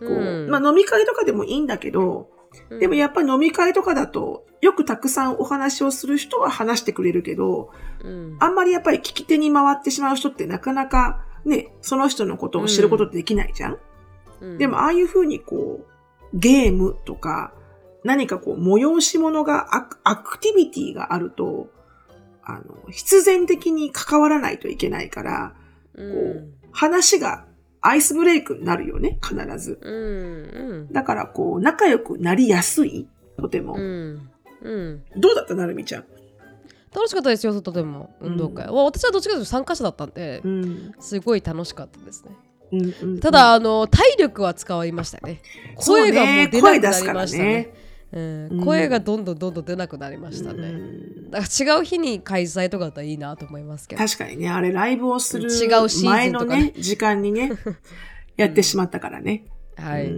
[0.00, 0.50] ううん。
[0.50, 2.30] まあ飲み会とかでもいいんだけど、
[2.80, 7.70] でもやっぱり飲み会とかだと、よくたくさんお話をする人は話してくれるけど、
[8.02, 8.36] うん。
[8.40, 13.78] あんまりやっぱり聞き手に回ってしまう人ってなかなかね、その人のことを知ることってできないじゃん、
[14.40, 14.58] うん。
[14.58, 15.84] でもああいうふうにこ
[16.32, 17.52] う、ゲームとか、
[18.02, 21.68] 何かこう、催し物がアク、アクティビティがあると、
[22.48, 25.54] あの、必然的に関わらないといけないから、
[25.94, 26.52] うん。
[26.70, 27.44] 話が
[27.80, 29.80] アイスブレイクになるよね、必ず。
[29.82, 33.74] うんだからこう、仲良くなりやすい、とても。
[33.74, 34.30] うん
[34.62, 35.02] うん。
[35.16, 36.04] どうだったなるみちゃん？
[36.94, 40.92] 楽しかったですよとても運動会、うわ私はどっちかというと参加者だったんでうん。
[41.00, 42.30] すごい楽しかったですね。
[42.72, 45.40] うんうんただ、あの体力は使いましたね。
[45.76, 47.74] 声がもう出なくなりましたね
[48.12, 48.48] うん。
[48.50, 48.64] うん。
[48.64, 51.30] 声がどんどんどんどん出なくなりましたね、うん。
[51.30, 54.04] だから違う日に開催とかだったらいいなと思いますけど。
[54.04, 55.48] 確かにね、あれライブをする
[56.04, 57.52] 前のねね、 時間にね、
[58.36, 59.44] やってしまったからね。
[59.76, 60.10] はい、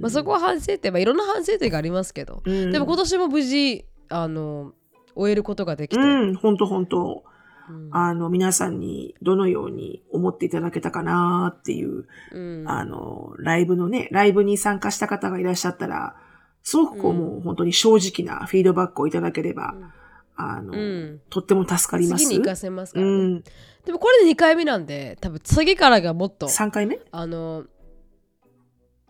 [0.00, 2.72] まあ、そこは反省点、まあ、いろんな反省点がありますけど、うん。
[2.72, 4.72] でも今年も無事あの
[5.14, 7.24] 終えることができて、うん、本当本当。
[7.70, 7.88] うん。
[7.92, 12.64] あの、皆さんにどのように思っていただけたかなっていう、うん。
[12.66, 16.16] あの、ライブのね、ライブに参加した方がいらっしゃったら、
[16.62, 17.18] すごくこう、うん。
[17.18, 19.92] もう本当に正直なフィードバックをいただければ、うん。
[20.36, 21.20] あの、うん。
[21.30, 22.24] とっても助かります。
[22.24, 23.42] 次に行かせますかうらね、ん。
[23.84, 27.00] でもこれで2回目なんで多分次からがもっと3回目？
[27.10, 27.64] あの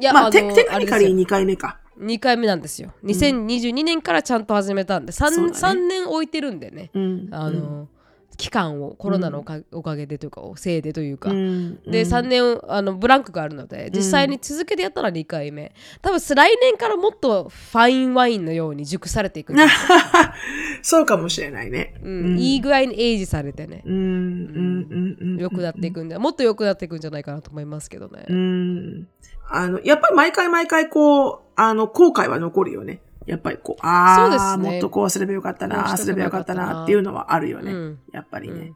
[0.00, 1.80] いや、まあ、のテテクニカリー2回目か。
[1.98, 2.92] 2回目なんですよ。
[3.04, 5.80] 2022年からちゃんと始めたんで 3, そうだね。
[5.82, 6.90] 3年置いてるんでね。
[6.94, 7.28] うん。
[7.32, 7.88] あの、
[8.38, 15.74] 期間をコロナのおか,、おかげでというかせいでというか、うん、で3年あのブランクがあるので実際に続けてやったら2回目。
[16.00, 19.52] 多分来年からもっとファインワインのように熟されていく。
[20.82, 21.94] そうかもしれないね。
[22.02, 22.38] うん。
[22.38, 23.82] いい具合にエイジされてね。
[23.84, 25.36] うん、うん、うん、うん。
[25.38, 29.08] 良くなっていくんでもっと良くなっていくんじゃないかなと思いますけどね、うん。
[29.48, 33.00] あの、やっぱり毎回毎回こう、あの、後悔は残るよね。
[33.28, 37.72] やっぱりこう、ああ、ねもっとこうすればよかったな、ああすればよかったなっていうのはあるよね。
[37.72, 37.98] うん。
[38.10, 38.72] やっぱりね。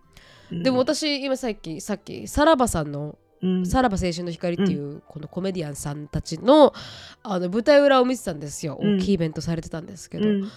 [0.50, 0.62] うん。
[0.62, 6.72] でも、私今さっきさっきさらばさんのうん、さらば青春の光っていうこのコメディアンさんたちの
[7.24, 8.98] あの舞台裏を見てたんですよ、うん。
[8.98, 10.50] 大きいイベントされてたんですけど、うん、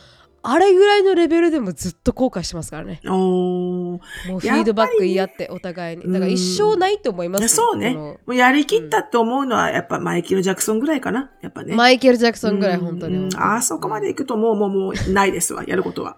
[0.47, 3.01] あれぐらいのレベルでもずっと後悔してますからね。
[3.03, 6.03] もうフィードバック言い合ってお互いに。
[6.13, 7.95] だから一生ないと思いますよそうね。
[7.95, 11.31] もうやりきったって思うのは、やっぱマイケル・ジャクソンぐらいかな。
[11.41, 11.75] やっぱね。
[11.75, 15.63] マイケル・ジャクソンぐらい本当にあそこまで行くともう、もう、もう、ないですわ。
[15.67, 16.17] やることは。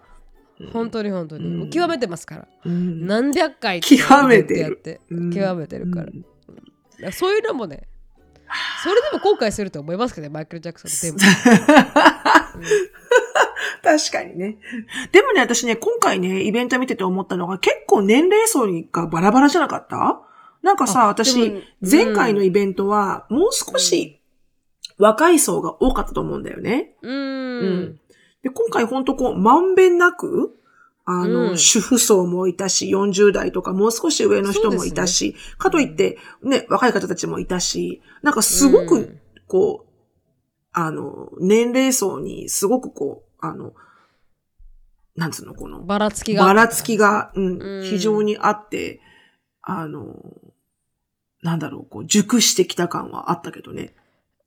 [0.72, 2.48] 本当に本当に、極めてますから。
[2.66, 3.06] うん。
[3.06, 4.60] 何百回極めてる。
[4.60, 7.12] やってうん極めてるから,、うん。
[7.12, 7.88] そういうのもね
[8.82, 10.90] それでも後悔すると思いますけどねマイケル・ジャクソン。
[11.10, 11.18] でも
[13.82, 14.58] 確かにね。
[15.12, 20.22] でもね、私ね、今回ね、イベント見てて思ったのが、結構年齢層がバラバラじゃなかった？
[20.62, 24.20] なんかさ、あ私前回のイベントは、もう少し
[24.98, 26.96] 若い層が多かったと思うんだよね。
[27.02, 27.14] うーん。
[27.14, 28.00] うん。
[28.42, 30.54] で、今回ほんとこう、まんべんなく、
[31.04, 31.58] あの、うん。
[31.58, 39.92] 主婦層もいたし、40代とかもう少し上の人もいたし、かといって、ね、若い方たちもいたし、なんかすごくうん、こう、
[40.72, 43.74] あの、年齢層にすごくこう、あの、
[45.16, 46.44] なんつうの、この、ばらつきが。
[46.44, 47.84] ばらつきが、うんうん。
[47.84, 49.00] 非常にあって、
[49.62, 50.14] あの、
[51.42, 53.94] なんだろう、こう、熟してきた感はあったけどね。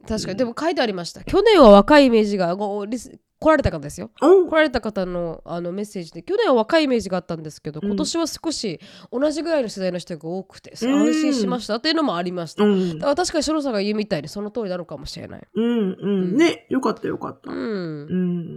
[0.08, 0.38] 確かに。
[0.38, 1.24] でも書いてありました。
[1.24, 2.86] 去年は若いイメージがこ
[3.42, 4.12] 来られた方ですよ。
[4.22, 4.46] う。
[4.46, 7.90] ん来られた方のあのメッセージで去年は若いイメージがあったんですけどうん。
[7.90, 8.80] 今年は少し
[9.12, 11.02] 同じぐらいの世代の人が多くてうん。
[11.08, 13.00] 安心しましたっていうのもありました、うん。
[13.00, 15.48] だから確かにシさんが言うみたいにその通りなのかもしれない。
[15.56, 15.98] うん。
[16.00, 16.38] うん。
[16.38, 17.52] ね、よかったよかった。
[17.52, 17.58] うん。
[17.58, 17.64] う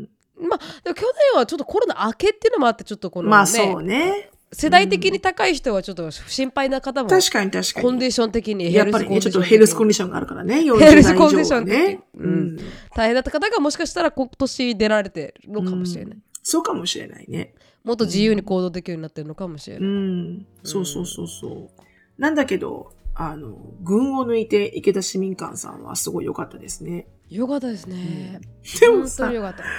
[0.03, 0.09] ん。
[0.41, 4.31] まあ去年はちょっとコロナ明けっていうのもあってちょっとこのね、まあそうね。
[4.53, 7.85] 世代的に高い人はちょっと心配な方も確かに確かに。
[7.85, 12.01] コンディション的にやっぱりね、ちょっとヘルスコンディシションがあるからね、40ヘルスコンディション的ね。
[12.17, 12.59] ううんん。
[12.95, 17.55] 大変だった方がもしかしたら今年出られてるのかもしれない、そうかもしれないね。
[17.83, 20.47] もっと自由に行動できるようになってるのかもしれうない、ん。
[20.63, 21.83] そうそうそうそう。
[22.17, 27.09] なんだけど、あの、群を抜いて池田市民館さんはすごい良かったですね。
[27.35, 28.41] よかったですね、
[28.81, 29.29] でもさ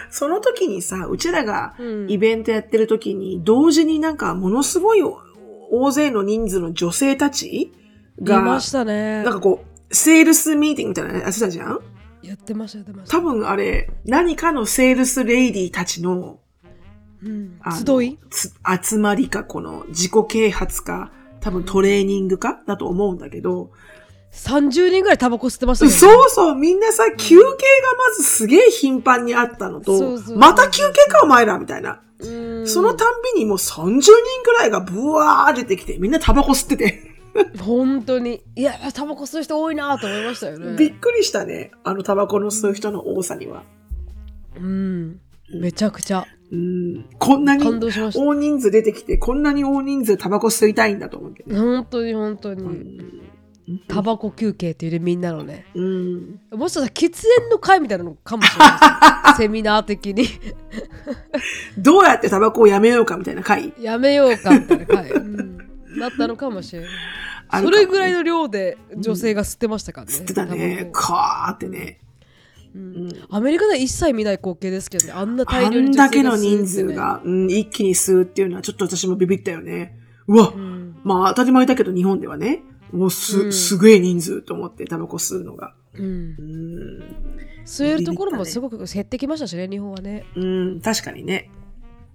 [0.09, 2.11] その時にさ、うちらがうん。
[2.11, 5.01] イベントやってる時に、同時になんかものすごい
[5.71, 7.71] 大勢の人数の女性たちい
[8.21, 9.23] が、ましたね。
[9.23, 11.79] なんかこう、セールスミーティングみたいなのやってたじゃん？
[12.21, 16.39] やってましたやってました、多分あれ、何かのセールスレイディたちの
[17.23, 17.59] うん。
[17.85, 18.19] 集い？
[18.29, 23.71] つ集まりか、この自己啓発か、多分トレーニングかだと思うんだけど、
[24.35, 30.27] 30人ぐらいタバコ吸ってましたねそうそう、みんなさ、休憩がまずすげえ頻繁にあったのと、そうそう。
[30.27, 32.01] そうまた休憩かお前らみたいな。
[32.19, 32.27] う
[32.63, 32.67] ん。
[32.67, 34.11] そのたんびにもう30人
[34.43, 37.15] くらいがブワー出てきて、みんなタバコ吸ってて、
[37.59, 38.43] 本当に。
[38.55, 40.77] いやタバコ吸う人多いなと思いましたよね。
[40.77, 41.71] びっくりしたね。
[41.83, 43.63] あのタバコの吸う人の多さには。
[44.57, 45.19] うん。
[45.53, 46.25] めちゃくちゃ。
[46.51, 48.23] うん、こんなに感動しました。
[48.23, 51.59] 大人数出てきて、こんなに大人数タバコ吸いたいんだと思ってね。
[51.59, 53.21] 本当に本当に、うん
[53.87, 55.65] タバコ休憩っていうねみんなのね。
[55.73, 56.39] うん。
[56.51, 60.27] もしかしたら喫煙の会みたいなのかもしれない セミナー的に。
[61.77, 65.57] どうやってタバコをやめようかみたいな回やめようかみたいな会、 うん、
[65.97, 66.89] なったのかもしれない。
[66.89, 66.95] ね。
[67.61, 70.89] それぐらいの量で女性が吸ってましたからね、吸ってたね。
[70.93, 71.99] カーってね。
[72.75, 73.07] ううん。
[73.07, 79.97] んアメリカでは一切見ない光景ですけどねあんなあ大量にん女性がだけの人数が、うん、一気に吸うっていうのはちょっと私もビビったよね。
[80.27, 80.97] うわ、うん。
[81.03, 82.63] まあ当たり前だけど日本ではね、
[82.95, 83.53] もうす、うん。
[83.53, 85.73] すげえ人数と思ってタバコ吸うのが。
[85.93, 86.03] うん。
[86.03, 87.03] うん、
[87.65, 91.51] 吸えるところもすごく減ってきましたしね日本はね、うん、確かにね。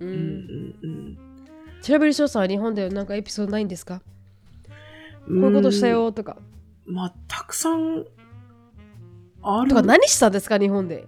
[0.01, 0.13] ううん。
[0.13, 1.19] ん、うん、
[1.83, 4.03] 調べる翔さんは日本でなんかエピソードないんですか？
[5.29, 5.41] うん。
[5.41, 6.37] こういうことしたよとか、
[6.87, 8.05] まあ、たくさん
[9.43, 9.69] ある。
[9.69, 11.07] とか何したんですか日本で、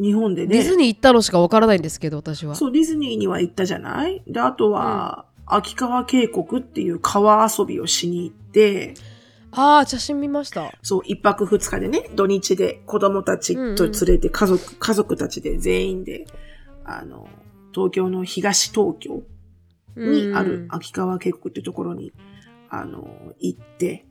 [0.00, 0.58] 日本でね。
[0.58, 2.54] ディズニー行ったのしかわからないんですけど私は。
[2.54, 4.22] そう、ディズニーには行ったじゃない？
[4.26, 8.94] で、あとは、秋川渓谷っていう川遊びをしに行って、
[9.52, 10.72] ああ写真見ました。
[10.82, 16.26] そう、一泊二日でね、土日で子供たちと連れて家族、家族たちで全員で、
[16.84, 17.28] あの、
[17.72, 19.22] 東京の東東京
[19.96, 22.12] にある秋川渓谷っていうところに、
[22.68, 23.06] あの、
[23.38, 24.06] 行って、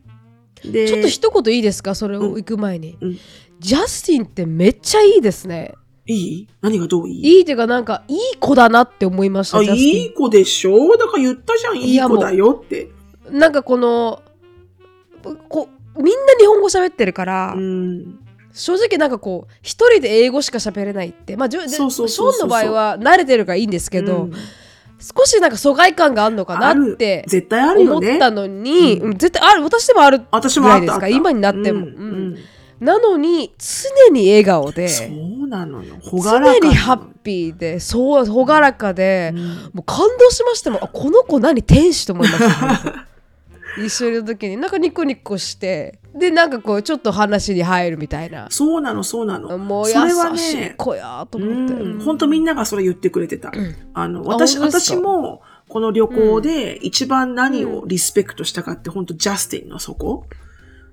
[0.64, 1.94] で、ちょっと一言いいですか？
[1.94, 3.18] それを行く前に、うん。
[3.60, 5.74] ジャスティンってめっちゃいいですね
[6.06, 6.48] いい？
[6.62, 7.36] 何がどういい？
[7.36, 9.88] いいっていうかなんかいい子だなって思いましたあ、ジャスティン。
[9.88, 10.98] いい子でしょ？
[10.98, 12.90] だから言ったじゃん、いい子だよって。
[13.30, 14.22] なんかこの
[15.48, 18.20] こみんな日本語喋ってるから、うん。
[18.52, 22.34] 正直なんかこう一人で英語しか喋れないってまあじゅでそうそうそうそう。
[22.34, 24.34] ショーンの場合は慣れてるからいいんですけど、うん。
[25.00, 26.94] 少しなんか疎外感があるのかなある。
[26.94, 28.08] って絶対あるよね。
[28.10, 29.12] 思ったのに、うん。
[29.12, 29.64] うん絶対ある。
[29.64, 31.00] 私でもある私ぐらいですか。
[31.00, 31.18] もあったあった。
[31.18, 31.86] 今になっても、うん。
[31.86, 32.38] うん
[32.84, 35.96] なのに常に笑顔でそうなのよ。
[36.02, 39.46] ほがらかなの常にハッピーでそう朗らかで、うん。
[39.46, 40.84] もう感動しましたもん。
[40.84, 43.08] あこの子何天使と思いました。
[43.82, 44.58] 一緒にいる時に。
[44.58, 46.00] なんかニコニコして。
[46.14, 48.48] でなんかこうちょっと話に入るみたいな。
[48.52, 49.58] そうなの、そうなの。
[49.58, 49.94] もう優
[50.38, 53.52] しいね、子やとう思って、ん、本当みんながそれ言ってくれてた。
[53.94, 60.26] あの、私、私も、この旅行で一番何をリスペクトしたかって、本当ジャスティンのそこ。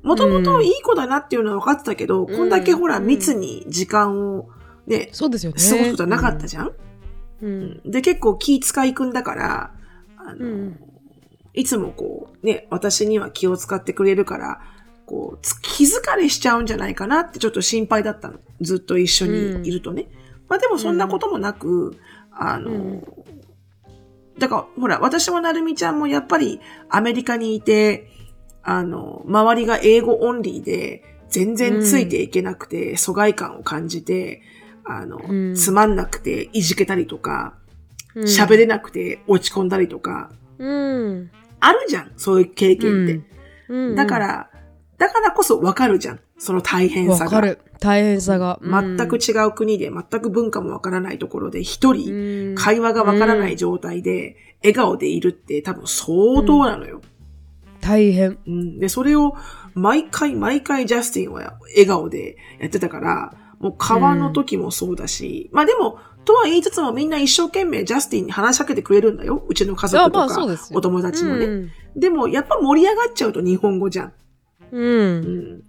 [0.03, 2.37] もともといい子だなっていうのは分かってたけど、うん。
[2.37, 4.49] こんだけほらうん密に時間を
[4.87, 5.59] ね、そうですよね。
[5.59, 6.73] 過ごすことはなかったじゃん、
[7.43, 7.81] うん。
[7.85, 9.75] で、結構気使いくんだから、
[10.17, 10.81] あの、うん。
[11.53, 14.61] いつもこう、ね、私には気を使ってくれるから、
[15.07, 18.39] こう、つ気疲れしちゃうんじゃないかなってちょっと心配だったの。
[18.61, 20.09] ずっと一緒にいるとね。
[20.49, 21.97] まあでもそんなこともなく、
[22.33, 23.05] あの、うん。
[24.39, 28.10] だから、ほら、私もなるみちゃんもやっぱりアメリカにいて、
[28.62, 34.42] あの、周りが英語オンリーで、全然ついていけなくて、疎外感を感じて、
[34.85, 35.55] あの、うん。
[35.55, 37.55] つまんなくていじけたりとか、
[38.14, 38.25] うん。
[38.25, 41.31] 喋、れなくて落ち込んだりとか、うん。
[41.61, 43.20] あるじゃん、そういう経験って。
[43.68, 43.94] うん。
[43.94, 44.51] だから、
[44.99, 47.25] だからこそわかるじゃん、その大変さが。
[47.25, 47.59] わかる。
[47.79, 52.55] 大変さが、全く違う国で、全く文化もわからないところで、一人、うん。
[52.57, 57.01] 会話がわからない状態で、笑顔でいるって多分相当なのよ。
[57.81, 59.35] 大変うんで、それを
[59.75, 69.43] 毎回毎回ジャスティンは笑顔でやってたから、もう川の時もそうだし、まあでも、とは言いつつもみんな一生懸命ジャスティンに話しかけてくれるんだよ。
[69.49, 71.47] うちの家族とあまあかそうですよお友達もね。
[71.47, 74.12] うんでもやっぱ盛り上がっちゃうと日本語じゃん。
[74.71, 74.79] う。
[74.79, 75.21] うん
[75.57, 75.62] ん。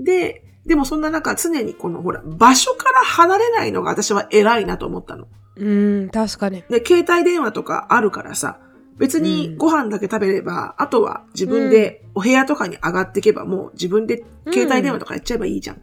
[0.00, 5.28] で、でもそんな中常にこのほら、場所から離れないのが私は偉いなと思ったの。
[5.56, 6.64] うん、確かに。
[6.68, 8.58] で、携帯電話とかあるからさ、
[8.98, 15.82] 別にご飯だけ食べれば、あとは自分でお部屋とかに上がっていけばもう自分で携帯電話とかやっちゃえばいいじゃん。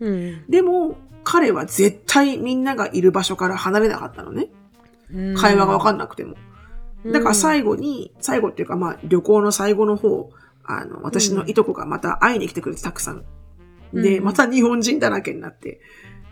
[0.00, 0.44] うん。
[0.48, 4.48] でも、彼は絶対みんながいる場所から離れなかったのね。
[5.36, 6.36] 会話がわかんなくても。
[7.06, 10.30] だから最後に、最後っていうかまあ旅行の最後の方、
[10.64, 13.24] あの、私のいとこがまた会いに来てくれてたくさん。
[13.92, 15.80] で、うんまた日本人だらけになって。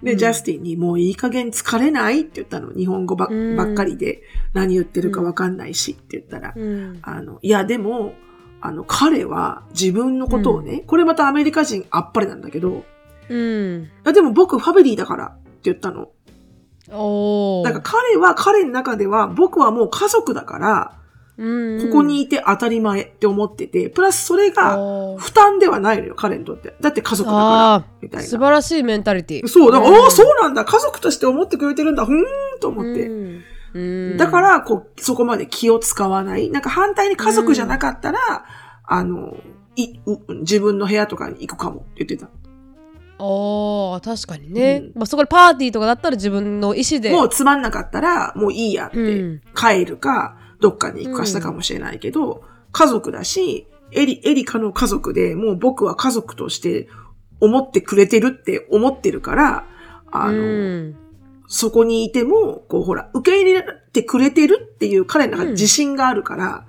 [0.03, 2.73] で、うんジャスティンにもういい加減疲れないって言ったの。
[2.73, 6.99] 日本語ば,、っかりで何言ってるかわかんないしって言ったら、うん。
[7.03, 8.15] あの、いやでも、
[8.61, 12.85] あの、彼は自分のことをね、これまたアメリカ人あっぱれなんだけど、
[13.29, 13.83] うん。
[13.83, 16.09] いやでも僕ファミリーだからって言ったの。
[16.91, 17.65] おー。
[17.65, 20.99] だから彼は彼の中では僕はもう家族だから、
[21.39, 24.77] うん、ここにいて当たり前って思ってて、プラスそれが
[25.19, 26.75] 負担ではないのよ、彼にとって。
[26.81, 28.27] だって家族だから、ああ、みたいな。
[28.27, 29.49] 素晴らしいメンタリティ。
[29.49, 32.25] そう、だから、うんああ、そうなんだ、家族として思ってくれてるんだ、ふーん
[32.61, 33.07] と思って。
[33.07, 33.43] うん
[33.75, 36.49] うんだか、ら、こう、そこまで気を使わない。
[36.49, 38.19] なんか反対に家族じゃなかったら、
[38.85, 39.37] あの、
[39.75, 42.31] い、う自分の部屋とかに行くかもって言ってた。
[43.19, 44.83] おー確かにね。
[44.95, 47.11] うんまあ、そこでパーティーとかだったら自分の意思で。
[47.11, 52.43] もうつまんなかったら、もういいやって、うん帰るか、どっかに行くかしたかもしれないけど、
[52.73, 56.89] 家族だし、エリ、エリカの家族でもう僕は家族として
[57.41, 59.67] 思ってくれてるって思ってるから、
[60.11, 60.97] あの、うん。
[61.49, 66.67] そこにいても、こうほら、受け入れてくれてるっていう彼の中で自信があるから、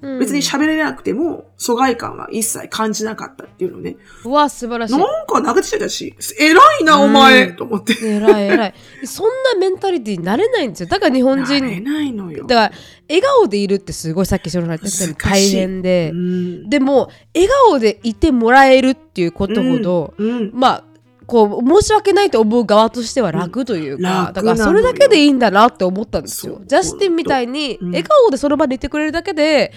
[0.00, 3.96] 別に喋れなくても、疎外感は一切感じなかったっていうのね。
[4.24, 5.04] うわ、素晴らしいな。
[5.04, 7.94] んか投げてきたし、偉いな、お前、うんと思って。
[8.02, 8.74] 偉い偉い。
[9.04, 10.88] そんなメンタリティになれないんですよ。
[10.88, 12.46] だから日本なれ人、ないのよ。
[12.46, 12.72] だから
[13.08, 16.70] 笑顔でいるってすごいさっきしろられたように大変でう、ん。
[16.70, 20.50] でも笑顔でいてもらえるっていうことほど、うん。
[20.54, 20.84] まあ、
[21.30, 24.32] こう申し訳ないと思う側としては楽というか、うん。
[24.32, 26.44] だからそれだけでいいんだなって思ったんです。
[26.46, 26.60] よ。
[26.66, 27.88] ジャスティンみたいにうん。
[27.90, 29.72] 笑顔でその場でいてくれるだけで、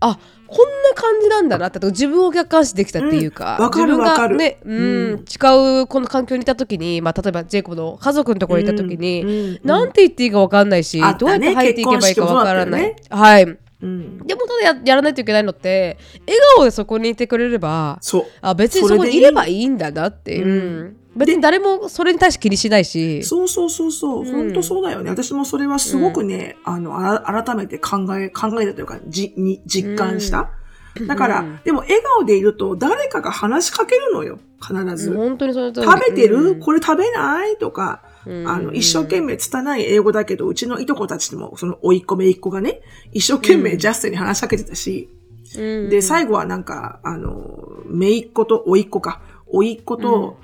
[0.00, 3.66] あこんな感じなんだなって自分を客観視できたっていうか、うん。
[3.66, 4.76] 自分がね、うん。
[4.76, 4.80] う
[5.16, 9.60] ん違うこの環境にいた時に、まあ、例えばジェイコブの家族のところにいた時に、うん。
[9.62, 11.16] なんて言っていいか分かんないし、ね。
[11.18, 12.94] どうやって入っていけばいいか分からない。
[12.94, 14.18] 結はいうん。
[14.26, 18.24] でもただややらないといけないのって笑顔でそこにいてくれればそう。
[18.40, 20.50] あ別にそこにいればいいんだなっていう、う
[20.84, 24.24] ん別に誰もそれに対して気にしないしそうそうそうそう。
[24.24, 25.10] うん本当そうだよね。
[25.10, 30.50] 私もそれはすごくね、あの、あら改めて考え、考えたというか、じ、に、実感した。
[31.06, 31.60] だから、うん。
[31.64, 34.38] でも笑顔でいると誰かが話しかけるのよ。
[34.60, 35.14] 必ず。
[35.14, 36.60] 本当にそ食べてる、うん。
[36.60, 37.56] これ食べない？
[37.56, 38.48] とか、うん。
[38.48, 42.80] あの、一生懸命拙い英語だけど、うちのいとこたちも、その、おいっ子めいっ子がね、
[43.12, 45.08] 一生懸命ジャスティンに話しかけてたし、
[45.56, 45.90] うん。
[45.90, 50.38] で、最後はなんか、あの、めいっ子とおいっ子か、おいっ子と、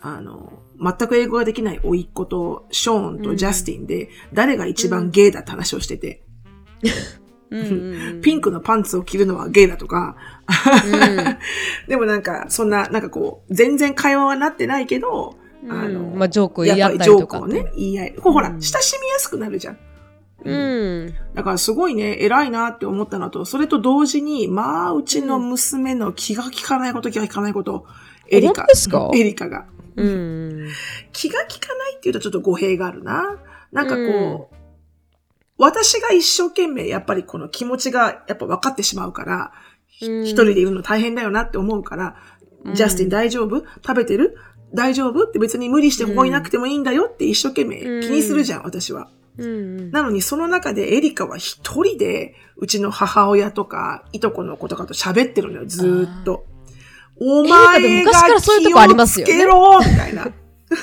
[0.00, 6.22] あの、全く英語ができないおいっ子と、ショーンとジャスティンで、誰が一番ゲイだって話をしてて、
[8.22, 10.16] ピンクのパンツを着るのはゲイだとか、
[10.84, 11.38] うん
[11.88, 15.36] でもなんか、そんな、なんかこう、全然会話はなってないけど、
[15.68, 18.14] あの、まあジョークを言い合ったやっぱりとかってークをね、言い合い。
[18.14, 19.78] こうほら、うん親しみやすくなるじゃん。
[20.44, 27.84] うんだからすごいね、偉いなって思ったのと、それと同時に、まあ、うちの娘の気が利かないこと、気が利かないこと、
[28.28, 28.64] エリカ。
[28.66, 29.10] ですか？
[29.14, 29.66] エリカが。
[29.96, 30.68] うん
[31.12, 33.36] 気が利かないっていうとちょっと語弊があるな。
[33.72, 34.55] なんかこう、
[35.58, 39.52] 私が一生懸命やっぱりこの気持ちがやっぱ分かってしまうから、
[39.88, 40.24] ひうん。
[40.24, 42.16] 一人でいるの大変だよなって思うから、
[42.74, 43.64] ジャスティン大丈夫？
[43.76, 44.36] 食べてる？
[44.74, 45.24] 大丈夫？
[45.24, 47.08] って別に無理してここにいなくてもいいんだよ？
[47.10, 49.08] って一生懸命気にするじゃん、私は。
[49.38, 49.90] うん。
[49.90, 56.46] なのにその中でエリカは一人でうちの母親とかいとこの子とかと喋ってるのよ、ずーっと。
[57.18, 60.30] お前が気をつけろみたいな。
[60.70, 60.74] エ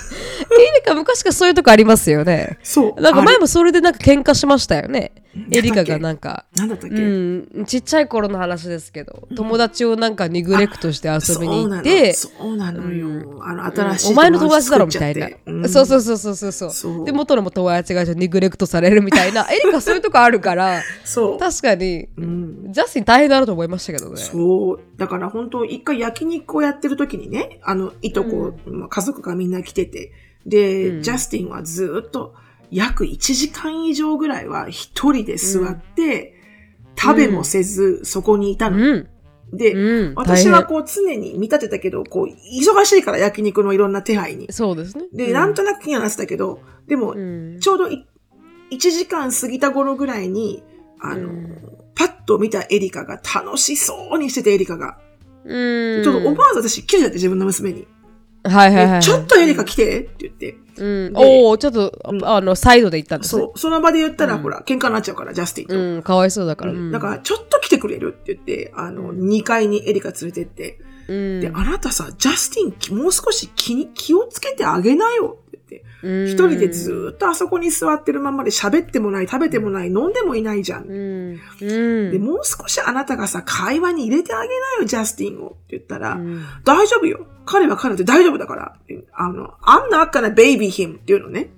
[0.80, 2.58] リカ昔からそういうとこありますよね。
[2.64, 3.02] そう。
[3.02, 5.12] なんか前あもそれでなんか喧嘩しましたよね。
[5.50, 6.46] れエリカがなんか。
[6.56, 12.14] なんだったっけ、うん、ちっちゃい頃の話ですけど、友達をなんかニグレクトして遊びに行っそて。
[12.14, 13.08] そうなのよ。
[13.08, 13.44] うん。
[13.44, 16.72] あの、新しい、お前の友達だろみたいな、そうそううそうそうそう。
[16.72, 17.06] そう。
[17.06, 19.48] で元の友達がニグレクトされるみたいな。
[19.52, 21.40] エリカそういうとこあるからそう。
[21.40, 22.72] 確かにうん。
[22.72, 24.18] ジャスティン大変だなと思いましたけどね。
[24.18, 24.80] そう。
[24.98, 30.12] だから本当一回焼肉をやってる時にね、あの、いとこ、まあ家族がみんな来てて、
[30.46, 32.36] で、うんジャスティンはずーっと
[32.72, 36.34] 約1時間以上ぐらいは一人で座って、
[36.98, 38.78] 食べもせず、そこにいたの。
[38.78, 39.10] うん
[39.52, 44.48] で、うん、私は大こう常に見立てたけど、こう、忙しいから焼肉のいろんな手配に変。
[44.54, 45.04] そうですね。
[45.14, 48.08] で、うんなんとなく気にはなってたけど、でも、うんちょうどい
[48.72, 50.64] 1時間過ぎた頃ぐらいに、
[51.00, 54.98] あの、うんパッと見たエリカが楽しそうにしてて、エリカが。
[55.46, 56.04] うん。
[56.04, 57.88] ちょっと思わず私、キレちゃって自分の娘に。
[58.44, 59.02] はいはいはい。
[59.02, 60.58] ちょっとエリカ来てって言って。
[60.78, 61.14] うん。
[61.14, 63.42] でおおちょっと、うんあの、サイドで行ったんですね。
[63.42, 63.60] そう。
[63.60, 65.80] その場で言ったら、うんほら、喧嘩になっちゃうから、ジャスティンと。
[65.80, 66.74] うん、かわいそうだから。
[66.74, 75.38] うんだから、ちょっと来てくれるって言って、あの、2階にエリカ連れてって、うん、で、あなたさ、ジャスティン、もう少し気に、気をつけてあげなよ
[76.02, 80.84] 一人でずーっとあそこに座ってるままで喋ってもない、食べてもない、飲んでもいないじゃん。
[80.84, 81.40] うん。
[81.62, 82.12] うん。
[82.12, 87.26] で、もう少しあなたがさ、会話に入れてあげなよ、ジャスティンをって言ったら、うん大丈夫よ。
[87.46, 88.78] 彼は彼で大丈夫だから。
[89.14, 91.50] あの、I'm not gonna baby him っていうのね。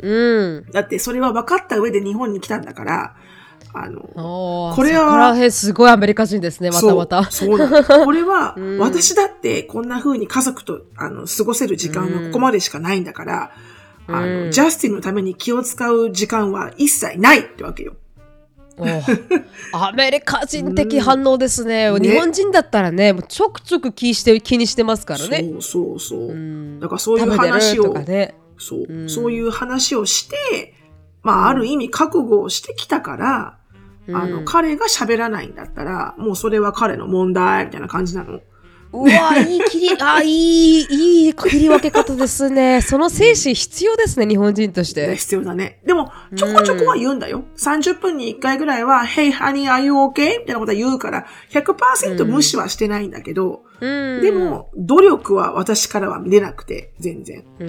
[0.00, 0.66] うん。
[0.70, 3.16] だってそれは分かった上で日本に来たんだから、
[3.76, 4.00] あの、
[4.74, 7.24] これはそこら辺すごいアメリカ人ですね、またまた。
[7.24, 7.58] そう。
[7.58, 13.50] そうこれは うん、私だってこんな風に家族と、あの、過ごせる時間はここまでしかないんだから、
[14.06, 17.94] あうんの、ジャスティンのために気を使う時間は一切ないってわけよ。
[19.72, 21.88] アメリカ人的反応ですね。
[21.88, 25.44] うん日本人だったらね、もうちょくちょく気して気にしてますからね。
[25.44, 26.20] そうそうそう。
[26.28, 28.34] うんだからそういう話をね。
[28.58, 30.74] そう、うんそういう話をして、
[31.24, 33.58] まあ、ある意味覚悟をしてきたから、
[34.08, 38.40] あの、うん彼が喋らないんだったら、もうそれは彼の問題みたいな感じなの。
[38.94, 42.80] うわ、 いい切り、あ、いい、いい切り分け方ですね。
[42.80, 45.16] その精神必要ですね、日本人として。
[45.16, 45.80] 必要だね。
[45.84, 47.44] でも、ちょこちょこは言うんだよ。
[47.56, 50.40] 30分に1回ぐらいは、Hey, honey, are you okay?
[50.40, 57.44] みたいなことは言うから、100%無視はしてないんだけど、うんで、も、努力は私からは見れなくて、全然。
[57.58, 57.68] うん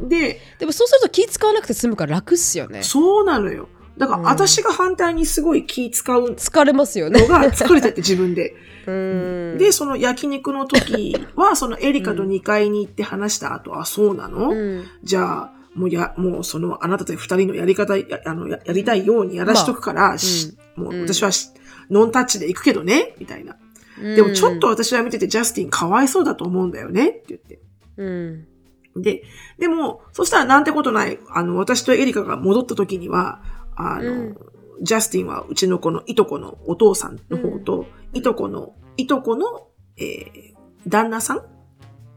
[0.00, 2.82] うん、で、でもそうすると気使わなくて済むから楽っすよね。
[2.82, 3.68] そうなのよ。
[3.96, 7.20] だから、うん私が反対にすごい気使う疲れますよね。
[7.20, 7.28] の。
[7.28, 8.54] が疲れたって自分で。
[8.86, 9.58] うん。
[9.58, 21.50] で、その焼肉の時は、そのエリカと2階に行って話した後、あ、そうなの、うんじゃあ、もうや、もうそのあなたたち二人のやり方、やあのややりたいようにやらしとくから、しもう私はし、
[21.90, 23.56] ノンタッチで行くけどね、みたいな。
[23.98, 27.60] でもちょっと、私は見ててジャスティンかわいそうだと思うんだよね、って言って。
[27.96, 28.46] うん。
[28.96, 29.22] で、
[29.58, 33.40] でも、そしたらなんてことない、あの、私とエリカが戻った時には、
[33.76, 34.36] あの、うん。
[34.82, 40.54] ジャスティンはうちの子のいとこのお父さんの方と、いとこの、いとこの、えー
[40.86, 41.42] 旦那さん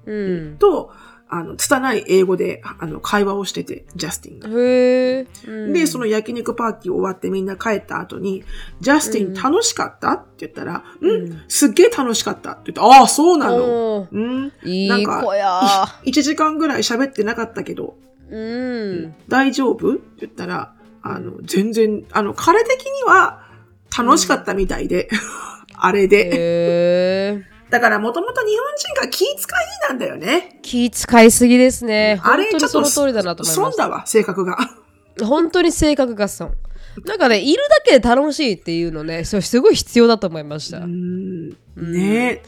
[0.06, 0.92] うん、と、
[1.30, 4.48] あの、拙い英語で、あの、会話をしてて、ジャスティンが。
[4.48, 5.74] へえ、うん。
[5.74, 8.46] で、その焼肉パーティー終わってみんな帰った後に、
[8.80, 14.08] ジャスティン楽しかったって言ったら、うん、うんすっげえ楽しかったって言って、ああ、そうなの。
[14.10, 14.54] うん。
[14.64, 15.52] いなんかい子や。
[16.06, 17.98] 1時間ぐらい喋ってなかったけど、
[18.30, 19.96] うん大丈夫？
[19.96, 20.76] って言ったら、
[21.16, 23.44] あの、全然、あの、彼的には
[23.98, 25.10] 楽しかったみたいで、
[25.76, 26.26] あれで。
[26.26, 29.38] へえだから、もともと日本人が気遣い
[29.90, 30.60] なんだよね。
[30.62, 32.20] 気使いすぎですね。
[32.24, 33.78] あれ、ちょっと、その通りだなと思います。
[33.78, 34.58] 損だわ、性格が。
[35.22, 36.54] 本当に性格が損。
[37.06, 40.80] なんかね、いるだけで楽しいっていうのね、それすごい必要だと思いました。
[40.80, 41.50] うん。
[41.76, 42.42] ね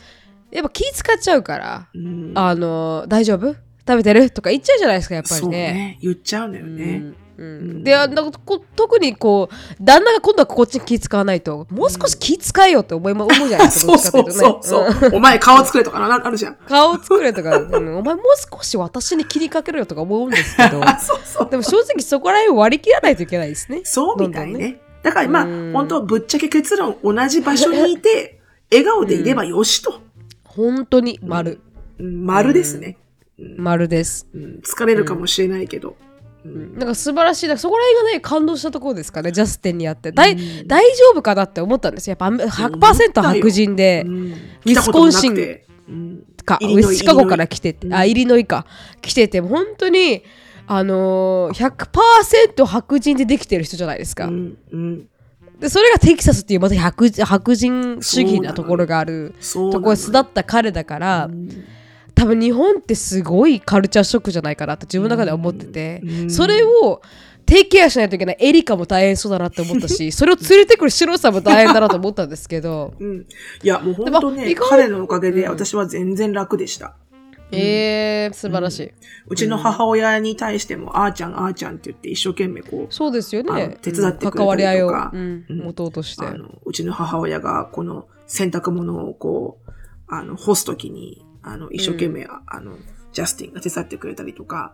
[0.51, 3.53] やっぱ気使っちゃうから、うんあの、大丈夫？
[3.88, 4.32] 食べてる？
[4.32, 5.57] とか言っちゃうじゃないですか、やっぱりそうね。
[5.74, 5.99] ね。
[6.01, 7.14] 言っちゃうんだよね。
[7.40, 15.16] うんうんんであなんかこ特にこう旦那が今度はこっちに気使わないともう少し気使えよって思い、思うじゃないですかそうそうかっていうそうそう。
[15.16, 16.56] お前顔作れとかな、あるじゃん。
[16.68, 18.24] 顔作れとか、うんお前もう
[18.58, 21.50] 少し私に気にかけろよとか思うんですけどあ、 そうそう。
[21.50, 23.82] でも正直そこら辺割り切らないといけないですね。
[23.84, 24.80] そうみたいどんどんね。
[25.02, 28.40] だからまあ、うん本当ぶっちゃけ結論、同じ場所にいて、
[28.72, 30.02] 笑顔でいればよしと。
[30.44, 31.62] 本当に丸、
[32.00, 32.98] うん丸ですね。
[33.58, 34.28] 丸です。
[34.34, 35.96] うん疲れるかもしれないけど。
[36.46, 37.48] なんか素晴らしい。
[37.48, 42.12] だからそこら辺がね感動したところですかねジャスティンにあって、だい大丈夫かなって思ったんですよ。
[42.12, 44.16] やっぱアメ100%白人で、うん。
[44.16, 45.36] ウィスコンシン
[46.46, 48.66] かウィスシカゴから来てて、あイリノイか。
[49.02, 50.24] 来てて本当に
[50.68, 51.72] あのー、
[52.56, 54.58] 100%白人でできてる人じゃないですか、うん。
[54.72, 55.08] うん。
[55.60, 61.66] でそれがテキサスっていうまた白白人主義なところがあるところで育った彼だから、うん
[62.20, 66.30] 多分日本ってすごいカルチャーショックじゃないかなって自分の中では思ってて、うん。
[66.30, 67.01] それを
[67.45, 72.93] テイケアしないといけないエリカも大変そうだなって思ったし それを連れてくるシロさんも大変だなと思ったんですけど。
[72.99, 73.26] うん。
[73.63, 76.95] いや、もう本当ね、彼のおかげで私は全然楽でした。
[77.51, 78.91] えー、素晴らしい、
[79.28, 84.38] うちの母親に対しても、あーちゃん、あーちゃんって言って一生懸命こう、そうですよあねの手伝ってくれたりとか。
[84.38, 85.57] 関わり合いを、うんうん。
[85.59, 86.26] 持とうとして、
[86.65, 89.72] うちの母親がこの洗濯物をこう、
[90.07, 92.78] あの、干すときに、あの、一生懸命、あの、
[93.12, 94.74] ジャスティンが手伝ってくれたりとか、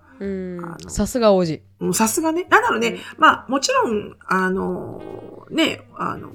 [0.87, 1.61] さすが王子。
[1.79, 6.31] もうさすがね、なんだろうね、まあ、もちろん、あの、ね、あの、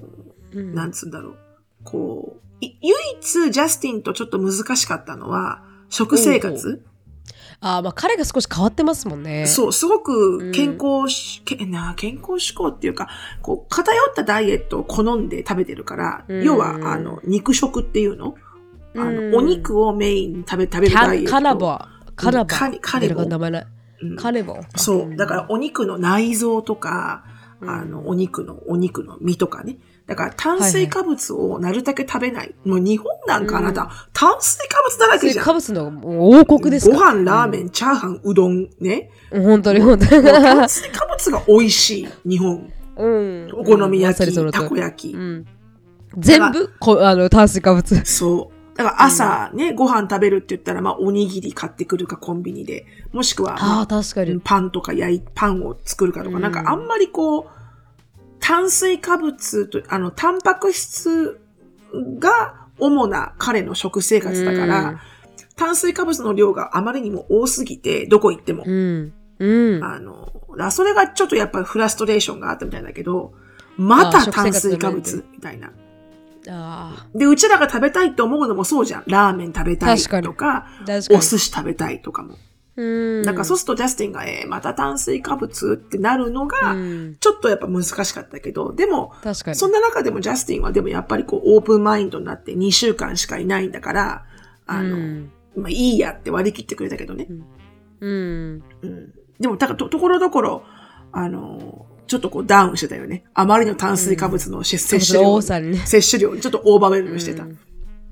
[0.53, 0.75] うん。
[0.75, 1.37] なんつうんだろう。
[1.85, 6.83] こう、い唯一ジャスティンとちょっと難しかったのは、食生活。
[7.63, 9.47] あーまあ彼が少し変わってますもんね。
[9.47, 13.09] そう、すごく健康し、けな健康志向っていうか、
[13.43, 16.43] こう、偏ったダイエットを好んで食べてるから、うん。
[16.43, 18.35] 要は、あの、肉食っていうの
[18.95, 21.31] お肉をメインに食べ、食べるダイエット。
[21.31, 21.79] カカナボ。
[22.17, 22.47] カナボ。
[22.47, 23.67] カニカニボ名前ない。
[24.03, 24.59] うんカネボ。
[24.77, 25.17] そう。
[25.17, 27.25] だから、お肉の内臓とか、
[27.61, 29.77] うんあの、お肉の、お肉の身とかね。
[30.07, 32.55] だから、炭水化物をなるだけ食べない。
[32.65, 35.45] もう日本なんかあなた、炭水化物だらけじゃん。
[35.45, 37.15] カブスのもう王国ですごから。
[37.15, 39.11] 飯、ラーメン、チャーハン、うどん、ね。
[39.31, 40.25] うん本当に本当に。
[40.27, 42.73] 炭水化物が美味しい、日本。
[42.97, 43.51] うん。
[43.53, 45.15] お好み焼き、たこ焼き。
[45.15, 45.47] うん。
[46.19, 48.05] 全部こあの炭水化物。
[48.05, 48.60] そう。
[48.85, 52.87] だから朝ね、ご飯食べるって言ったら、まあ、おにぎり買ってくるか、コンビニで。
[53.13, 54.41] もしくは、まああ、確かに。
[54.43, 57.45] パンとか焼い、パンを作るかとか、うんなんかあんまりこう、
[58.41, 61.41] 炭水化物と、あの、タンパク質
[62.19, 64.99] が主な彼の食生活だから、うん
[65.57, 68.65] 炭水化物の量があまりにも多すぎて、どこ行っても。
[68.67, 69.13] うん。
[69.39, 69.85] うん。
[69.85, 73.35] あの、だそれがちょっとやっぱりフラストレーションがあったみたいだけど、
[73.77, 75.69] また炭水化物みたいな。
[75.69, 75.71] あ
[77.15, 79.05] で、うちらが食べたいと思うのもそうじゃん。
[79.07, 80.67] ラーメン食べたいとか、
[81.09, 81.19] かに。
[81.19, 82.37] お寿司食べたいとかも。
[82.77, 83.23] うん。
[83.23, 87.17] なんかそうするとジャスティンが、えーまた炭水化物ってなるのが、うん。
[87.21, 89.13] ちょっとやっぱ難しかったけど、でも。
[89.55, 94.25] そんな中でもジャスティンはでもやっぱりこうオープンマインドになって2週間しかいないんだから、
[94.67, 95.33] あの、うん。
[95.57, 97.27] まあいいやって割り切ってくれたけどね。
[98.01, 98.63] うん。
[98.83, 99.13] うん。
[99.39, 100.63] でも、だからと、ところどころ、
[101.13, 103.23] あの、ちょっとこうダウンしてたよね。
[103.35, 105.77] あまりの炭水化物の摂摂取量、多さにね。
[105.87, 107.45] 摂取量にちょっとオーバーウェルムしてた。
[107.45, 107.59] うん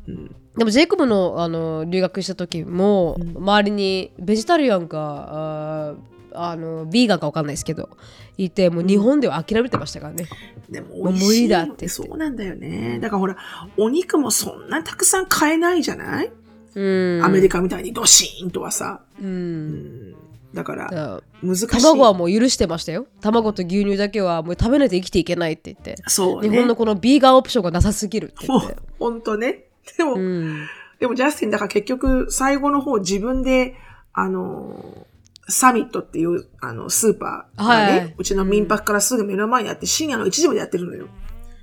[0.07, 5.97] うんでもジェイコブのあの留学した時も、うん周りにベジタリアンか
[6.33, 7.91] あのビーガンか分かんないですけど
[8.37, 10.27] いてもう日本では諦めてましたからね。
[10.69, 12.99] でも無理だってそうなんだよね。
[13.01, 13.37] だからほら、
[13.77, 16.31] お肉もそんなたくさん買えないじゃない、
[16.75, 19.03] うん、アメリカみたいにドシーンとはさ。
[19.21, 20.15] ううんん、
[20.55, 21.67] だから、難しい。
[21.67, 26.49] 卵はもう許してましたよ卵と牛乳だけはもう食べないと生きていけないって言って、そうね。
[26.49, 29.65] 日本のこのビーガンオプションがなさすぎるって言って、ほんとね。
[29.97, 30.67] でも、うん、
[30.99, 33.77] でもジャスティン、だから結局、最後の方自分で、
[34.13, 35.07] あの、
[35.49, 41.09] サミットっていう、あの、スーパーがね、はいうちの民泊からすぐ目の前にあって、深夜の1時までやってるのよ。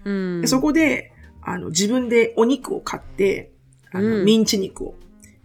[0.06, 1.12] うんでそこで、
[1.42, 3.52] あの、自分でお肉を買って、
[3.92, 4.96] あの、うんミンチ肉を。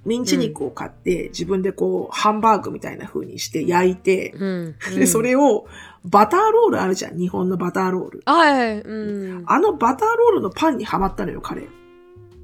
[0.05, 4.76] ミンチ肉を買って、自分でこう、ハンバーグみたいな風にして焼いて、うん。
[4.94, 5.66] で、それを、
[6.05, 8.22] バターロールあるじゃん、日本のバターロール。
[8.24, 11.68] はい、うん、あのバターロールのパンにはまったのよ、彼。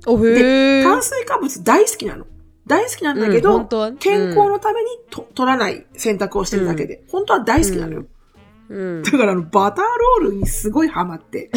[0.06, 2.26] おへえ炭水化物大好きなの。
[2.66, 3.96] 大好きなんだけうんど、本当はね。
[3.98, 8.04] 健康のためにと取らない選択をしてるだけで、本当は大好きなのよ。
[8.68, 9.02] うん。
[9.02, 9.84] だからあの、バター
[10.22, 11.50] ロールにすごいハマって、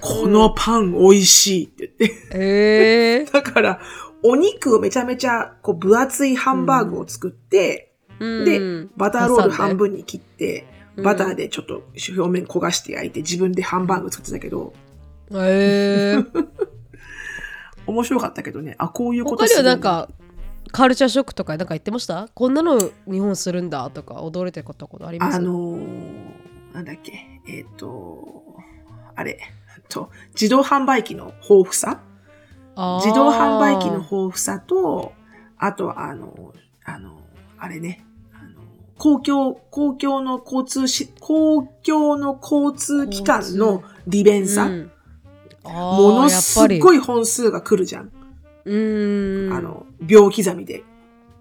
[0.00, 2.38] このパン美味しいって言って。
[2.38, 3.80] へえ だから、
[4.28, 8.90] お肉をめちゃめちゃ、こう、分厚いハンバーグを作って、でうん。
[8.96, 10.66] バターロール半分に切って、
[10.96, 11.04] うん。
[11.04, 14.72] バターでちょっと表面焦がして焼いて、自分でハンバーグ作ってたけど、
[15.32, 16.24] へえ
[17.86, 18.74] 面白かったけどね。
[18.78, 19.70] あ、こういうことするだ。
[19.70, 20.08] なんか
[20.72, 22.28] カルチャーショックとかなんか言ってました？
[22.34, 22.78] こんなの
[23.10, 25.36] 日本するんだとか驚いてことことあります？
[25.36, 25.84] あのー
[26.74, 27.12] なんだっけ、
[27.48, 28.42] えっ、と、
[29.14, 29.38] あれ、
[29.88, 32.00] と、自動販売機の豊富さ？
[32.76, 35.12] 自動販売機の豊富さと、
[35.56, 36.52] あとはあの、
[36.84, 37.18] あの、
[37.58, 38.60] あれね、あの
[38.98, 44.90] 公共、公共の交通し、公共の交通機関の利便さ、うん。
[45.64, 48.12] ものすっごいい本数が来るじゃん。
[48.66, 49.52] うん。
[49.52, 50.84] あの、秒刻みで。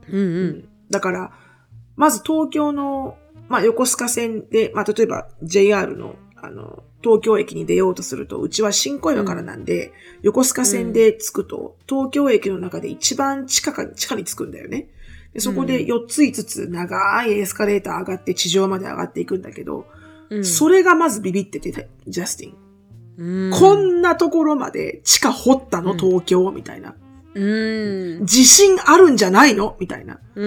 [0.09, 0.69] うんうん。
[0.89, 1.31] だから、
[1.95, 3.17] まず東京の、
[3.49, 6.15] まあ、横須賀線で、まあ、例えば JR の、
[6.45, 14.87] あの、東京駅に出ようとすると、うちは新小岩からなんで、横須賀線で着くと、東京駅の中で一番地下か、地下に着くんだよね。
[15.33, 19.85] でそこで4つ5つ長いエスカレーター上がって地上まで上がっていくんだけど、
[20.29, 20.45] うん。
[20.45, 22.55] それがまずビビってて、ジャスティン。
[23.17, 23.51] うん。
[23.51, 25.97] こんなところまで地下掘ったの、うん。
[25.97, 26.51] 東京？
[26.51, 26.95] みたいな。
[27.33, 28.19] うん。
[28.21, 29.75] 自信あるんじゃないの？
[29.79, 30.19] みたいな。
[30.35, 30.45] うん。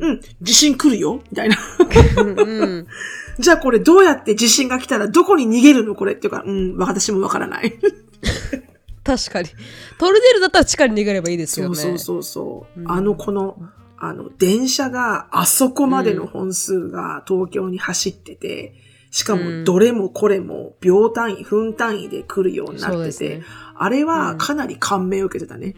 [0.00, 1.20] うん、地震来るよ？
[1.30, 1.56] みたいな。
[2.16, 2.86] うん
[3.38, 7.72] じゃあこれどうやって地震が来たらどこに逃げるのこれっていうか、うん、私もわからない。
[9.04, 9.48] 確かに。
[9.98, 11.76] トルネードだったら地下に逃げればいいですよね。
[11.76, 12.80] そうそうそうそう。
[12.80, 12.90] うん。
[12.90, 13.56] あの、この、
[13.96, 18.74] あの、電車があそこまでの本数が東京に走ってて、
[19.10, 23.44] しかもどれもこれも秒単位、分単位で来るようになってて、ね。
[23.76, 25.74] あれはかなり感銘を受けてたね。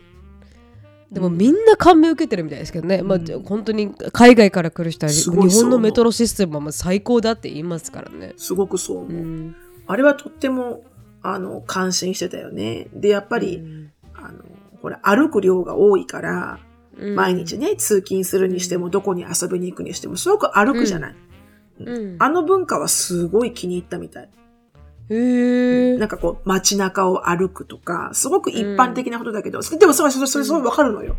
[1.11, 8.34] でもみんな感銘受けてるみたいですけどね、まあうん本当に海外から来る人は日本のメトロシステムは最高だって言いますからね。
[8.36, 9.11] すごくそう思う。
[9.12, 9.56] うん
[9.86, 10.84] あれはとっても、
[11.20, 12.86] あの、感心してたよね。
[12.94, 14.44] で、やっぱり、うんあの、
[14.80, 16.61] ほら、歩く量が多いから、
[16.96, 21.12] うん毎日ね、通勤するにしても、どこに遊びに行くにしても、すごく歩くじゃない。
[21.12, 24.30] うんあの文化はすごい気に入ったみたい。
[25.11, 25.96] へえ。
[25.98, 31.16] なんかこう、街中を歩くとか、すごく一般的なことだけど、でもそれ、それ、それ、それわかるのよ。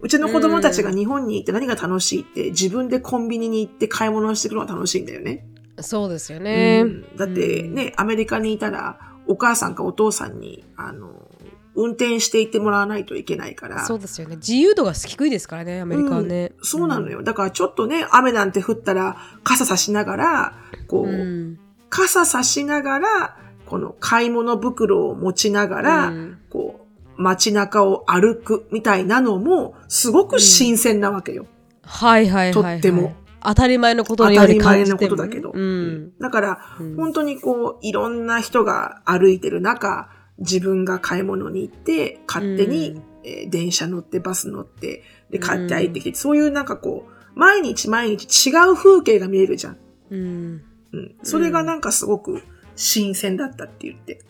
[0.00, 5.46] うちの子供たちが日本に行って何が楽しいって、自分でコンビニに行って買い物をしてくるのが楽しいんだよね。
[5.80, 6.82] そうですよね。
[6.84, 11.28] うんだってね、アメリカにいたら、お母さんかお父さんに、あの、
[11.74, 13.84] 運転して行ってもらわないといけないから。
[13.86, 14.36] そうですよね。
[14.36, 16.52] 自由度が低いですからね、アメリカはね。
[16.58, 17.22] うんそうなのよ。
[17.22, 20.54] だからちょっとね、雨なんて降ったら、傘差しながら、
[20.88, 21.58] こう、うん。
[21.90, 23.36] 傘差しながら、
[23.66, 26.86] この買い物袋を持ちながら、うんこ
[27.18, 31.46] う、街中を歩くみたいなのも、すごく新鮮なわけよ。
[31.82, 32.76] はいはいはい、はい。
[32.76, 33.14] とっても。
[33.42, 35.50] 当たり前のこと当のようにたり前の感じてもことだけど。
[35.52, 36.12] うん。
[36.18, 49.76] だから、うん本当にこう、いろんな人が歩いてる中、自分が買い物に行って、勝手に、うんえー電車乗って、バス乗って、で、買って入ってきて、そういうなんかこう、毎日毎日違う風景が見えるじゃん。
[50.10, 50.62] うん。
[50.92, 51.14] うん。
[51.22, 52.42] それがなんかすごく
[52.76, 54.22] 新鮮だったって言って。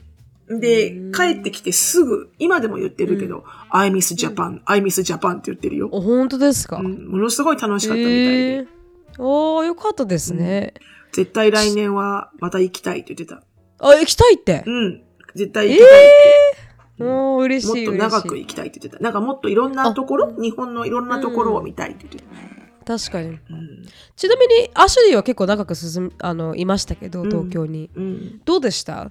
[0.48, 5.88] でうん、帰ってきてすぐ、今でも言ってるけど、I miss Japan, I miss Japan って言ってるよ。
[5.92, 8.62] お、本当ですか、うん、ものすごい楽しかったみたいへで。
[8.62, 8.66] え
[9.18, 10.74] おー、よかったですね。
[11.12, 13.44] 絶対来年はまた行きたいって言ってた。
[13.78, 14.64] あ、行きたいって？
[14.66, 15.02] うん。
[15.36, 16.08] 絶対行きたいっ
[16.98, 17.04] て。
[17.04, 17.86] おー、嬉しい。
[17.86, 19.04] もっと長く行きたいって言ってた。
[19.04, 22.24] なんかもっといろんなところ、日本のいろんなところを見たいって言ってた。
[22.83, 23.28] い確かに。
[23.28, 23.39] うん。
[24.16, 27.91] ちなみに、アシュリーは結構長く進み、あの、いましたけど、うん東京に。
[27.95, 28.41] うん。
[28.45, 29.11] どうでした？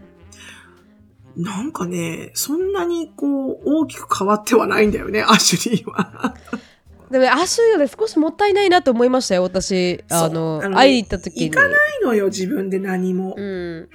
[1.38, 6.34] なんかね、そんなにこう、大きく変わってはないんだよね、アシュリーは。
[7.12, 10.04] でも、アシュリーはね、少しもったいないなと思いましたよ、私。
[10.10, 11.50] あの、ね会いに行った時に。
[11.50, 13.36] 行かないのよ、自分で何も。
[13.38, 13.90] うん。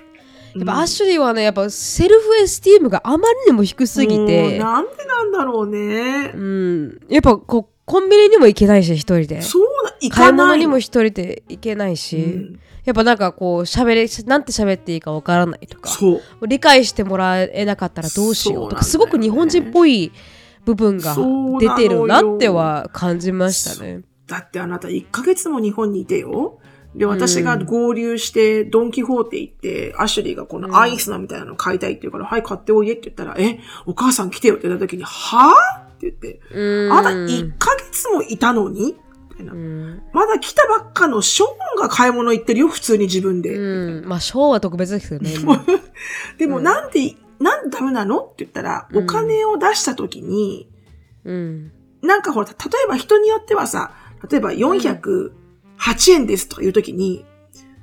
[0.56, 6.38] やっぱアシュリーはね、やっぱ self-esteem があまりにも低すぎて、なんでなんだろうねう。
[6.38, 7.00] ん。
[7.08, 9.42] やっぱこう、コンビニにも行けないし、一人で。
[9.42, 10.36] そうな、行買いかないの。
[10.46, 16.46] 物にも一人で行けないし、うんやっぱなんかこう、喋れ、なんて喋っていいかわからないとか、そう。
[16.46, 20.12] 理解してもらえなかったらどうしようとか、すそうなんだよねごく日本人っぽい
[20.66, 21.16] 部分が
[21.60, 24.02] 出てるなっては感じましたね。
[24.26, 26.58] だってあなた1ヶ月も日本にいてよ。
[26.94, 36.92] で、私が合流して、ドンキホーテ行って、アシュリーがこのアイスのみたいなの買いたいって言うから、はい、買っておいでって言ったら、え、お母さん来てよって言った時に、はぁって言って、うん。
[36.92, 38.96] あなた1ヶ月もいたのに？
[39.30, 40.02] みたいなうん。
[40.12, 41.48] まだ来たばっかのショー
[41.78, 43.56] ンが買い物行ってるよ、普通に自分で。
[43.56, 44.08] うん。
[44.08, 45.34] まあ、ショーは特別ですけどね。
[45.34, 45.64] 今
[46.38, 48.18] でもなんで、なんでダメなの？
[48.20, 50.68] って言ったら、うんお金を出した時に、
[51.24, 51.72] うん。
[52.02, 53.92] なんかほら、例えば人によってはさ、
[54.30, 55.32] 例えば408
[56.12, 57.24] 円ですとかいう時に、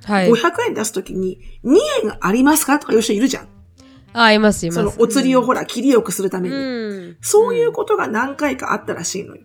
[0.05, 0.29] はい。
[0.31, 2.79] 500円出す時に2円ありますか？
[2.79, 3.47] とかいう人いるじゃん。
[4.13, 4.79] あ、います、います。
[4.79, 6.55] そのお釣りをほら、切りよくするために。
[6.55, 6.59] う
[7.11, 7.17] ん。
[7.21, 9.43] そういうことが何回かあったらしいのよ。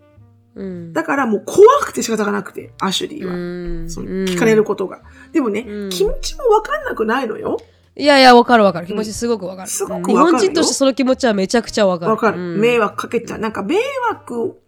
[0.57, 0.93] うん。
[0.93, 3.35] だからもう怖くて仕方がなくて、アシュリーは。
[3.35, 3.37] う
[3.85, 5.03] んその聞かれることが。
[5.33, 7.59] でもね、うん気持ちもわかんなくないのよ。
[7.95, 8.87] いやいや、わかるわかる。
[8.87, 9.69] 気持ちすごくわかる。
[9.69, 12.11] すごくうんわかるよ日本人としてその気持ちはめちゃくちゃわかる。
[12.11, 12.41] わかる。
[12.41, 13.39] うん迷惑かけちゃう。
[13.39, 13.77] なんか迷
[14.11, 14.59] 惑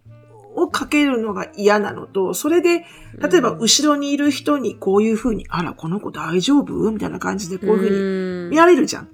[0.54, 2.84] をかけるのが嫌なのと、それで、
[3.30, 6.90] 例えば後ろにいる人にこういう風に、あら、この子大丈夫？
[6.90, 8.00] みたいな感じでこういう風にう
[8.46, 9.08] ん見られるじゃん。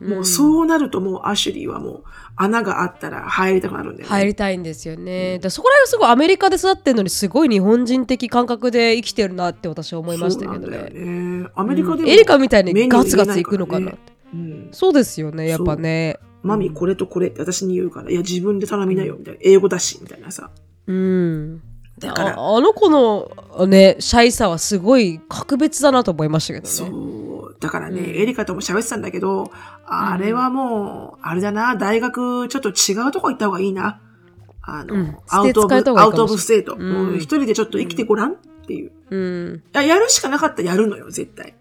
[0.00, 2.04] もううんそうなるともうアシュリーはもう
[2.36, 4.08] 穴があったら入りたくなるんだよね。
[4.08, 5.34] 入りたいんですよね。
[5.34, 10.90] だからそこら辺がすごいアメリカで育ってるのにすごい日本人的感覚で生きてるなって私は思いましたけどね。
[10.90, 11.48] ね。
[11.54, 13.98] アメリカでも、エリカみたいにガツガツいくのかなって。
[14.32, 16.18] うん、そうですよね、やっぱね。
[16.42, 19.40] マミこれとこれって私に言うから、いや自分で頼みなよ、みたいな。
[19.42, 20.50] 英語だし、みたいなさ。
[20.86, 21.62] うん。
[21.98, 26.90] だから、ああの子のね、シャイさはすごい格別だなと思いましたけどそね。
[27.60, 27.62] う。
[27.62, 29.50] だからね、うんエリカとも喋ってたんだけど、
[29.86, 34.00] あれはもう、あれだな、大学ちょっと違うとこ行った方がいいな。
[34.62, 36.76] あの、うん out of、out of state。
[36.78, 38.36] うん一人でちょっと生きてごらんっ
[38.66, 38.92] ていう。
[39.10, 39.54] うん。
[39.56, 41.54] いや、やるしかなかったらやるのよ、絶対。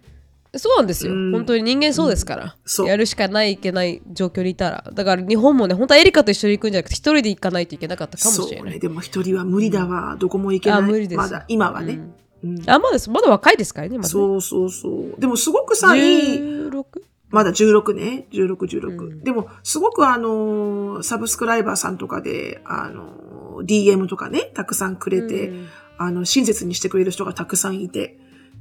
[0.58, 1.14] そうなんですよ。
[1.14, 2.56] うん本当に人間そうですから。
[2.66, 4.84] そうやるしかないいけない状況にいたら。
[4.94, 8.72] だから日本もね、本当はエリカと一緒に行くんじゃなくて、一人で行かないといけなかったかもしれない。
[8.74, 8.80] ね。
[8.80, 10.16] でも一人は無理だわ。
[10.20, 10.80] どこも行けない。
[10.80, 12.00] あ無理ですまだ、今はね。
[12.44, 13.10] うんうんあ、まだです。
[13.10, 14.10] まだ若いですからね、まだ、ね。
[14.10, 15.20] そうそうそう。
[15.20, 16.86] でもすごくさ、いい、16?
[17.30, 18.28] まだ16ね。
[18.32, 18.88] 16、16。
[18.88, 25.68] うんでも、すごくあのー subscriber さんとかで、あのー DM とかね、たくさんくれて、うん
[26.02, 28.18] あの、親切にしてくれる人がたくさんいて。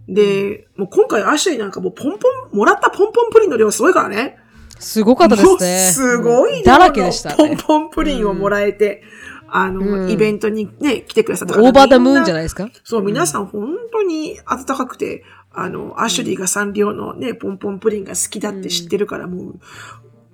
[0.09, 4.39] で、もう今回アシュリーなんかもうポンポン、もらったポンポンプリンの量すごいからね。
[4.81, 5.79] すごかったですね。
[5.93, 7.37] すごい量うんだらけでしたね。
[7.37, 9.05] ポンポンプリンをもらえて、
[9.51, 10.11] あの、うん。
[10.11, 12.69] イベントにね、来てくださったオーバーダムーンじゃないですか？
[12.85, 19.55] そう、皆さん本当に温かくて、あの、アシュリーがサンリオのね、ポンポンプリンが好きだって知ってるから、も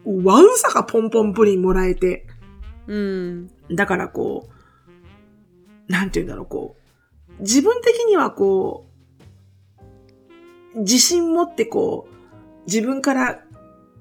[0.05, 2.27] う、わんさかポンポンプリンもらえて、
[2.87, 3.51] うん。
[3.71, 4.49] だからこ
[5.89, 6.77] う、なんて言うんだろう、こ
[7.39, 8.87] う、自分的にはこ
[10.75, 12.15] う、自信持ってこう、
[12.67, 13.41] 自分から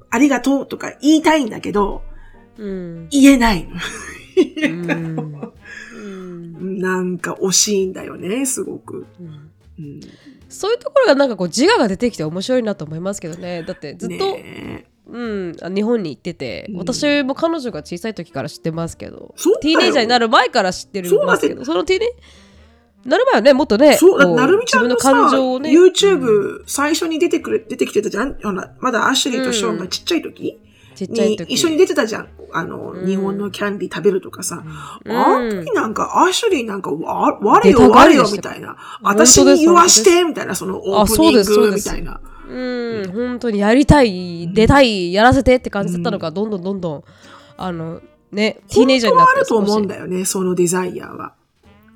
[0.10, 2.02] ありがとうとか言いたいんだけど、
[2.58, 3.08] うん。
[3.10, 3.68] 言えない。
[4.62, 5.54] の。
[5.96, 6.80] うん。
[6.80, 9.06] なんか惜しいんだよね、すごく。
[9.20, 9.50] うん。
[9.80, 10.00] うん、
[10.50, 13.64] そういうところがなんかこう自我が出てきて面白いなと思いますけどね。
[13.64, 16.78] だってずっと、ねうん、あ日本に行ってて、うん。
[16.78, 22.12] 私も彼女が小さい時から知ってますけど、ティーネイジャーになる前から知ってるそうだってますけど、そのティーネ
[23.06, 28.38] なる前はね、もっとね、そう、なるみちゃんのさ、自分の感情をね、YouTube 最初に出てくれ、出てきてたじゃん？
[28.80, 30.58] まだアシュリーとショーンがちっちゃい時、
[30.96, 32.30] ちっちゃいに時一緒に出てたじゃん。
[32.52, 34.64] あの、うん日本のキャンディー食べるとかさ。
[35.06, 38.78] うんあの時なんか、アシュリーなんか、わ、我出よ我よみたいな。
[39.02, 42.22] 私に言わしてみたいな、そのオープニンあそうですそうですグみたいな。
[42.50, 47.04] うん、本当にやりたい、出たい、やらせてって感じだったのが、どんどんどんどん、
[47.58, 51.34] あの、ね、ティーネイジャーになってあると思うんだよね、そのデザイアは。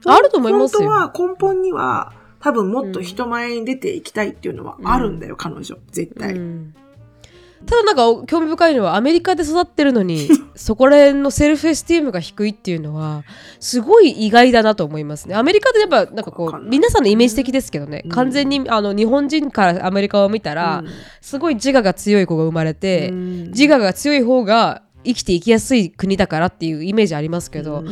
[0.06, 5.78] あると思いますよ本当は根本には、多分もっと人前に出ていきたいっていうのはあるんだよ、彼女。
[5.92, 6.34] 絶対。
[6.34, 6.76] うん
[7.66, 13.24] ただなんか興味深いのはアメリカで育ってるのに そこら辺のセルフエスティームが低いっていうのは
[13.60, 15.36] すごい意外だなと思いますね。
[15.36, 18.12] アメリカでやっぱなんかこう皆さんのイメージ的ですけどね、うん。
[18.12, 20.92] 完全にあの日本人からアメリカを見たら、うん。
[21.22, 23.44] すごい自我が強い子が生まれて、うん。
[23.50, 27.86] 自我が強い方が生きていきやすい国だからっていうイメージありますけど、うん。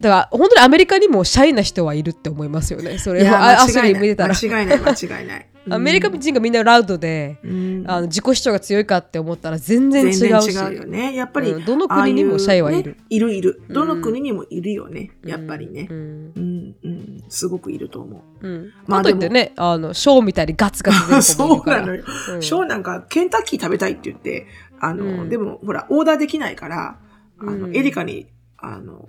[0.00, 2.98] だから本当にアメリカにもシャイな人はいるって思いますよね。
[2.98, 4.00] それいやはあアス間違いない。
[4.00, 4.34] リー見てたら。
[4.34, 5.46] 間違いない、間違いない。
[5.70, 7.84] アメリカ人がみんなラウドで、うん。
[7.86, 10.18] あの自己主張が強いかって思ったら全然違うし。
[10.20, 11.14] 全然違うよね。
[11.14, 11.64] やっぱり、うん。
[11.64, 12.92] どの国にもシャイはいる。
[12.92, 13.62] ねいるいる。
[13.68, 13.74] うん。
[13.74, 15.10] どの国にもいるよね。
[15.24, 15.88] やっぱりね。
[15.90, 15.94] う。
[15.94, 15.96] ん。
[16.36, 18.48] うん、うん、すごくいると思う。
[18.48, 18.72] うん。
[18.86, 22.04] まあかといってねあのショーンみたいにガツガツ出る子 そうなのよ。
[22.34, 22.42] うん。
[22.42, 24.46] ショーンなんか、ケンタッキー食べたいって言って、
[24.80, 25.28] あの、うん。
[25.28, 26.98] でも、ほら、オーダーできないから、
[27.38, 27.76] あの、うん。
[27.76, 28.26] エリカに、
[28.58, 29.08] あの、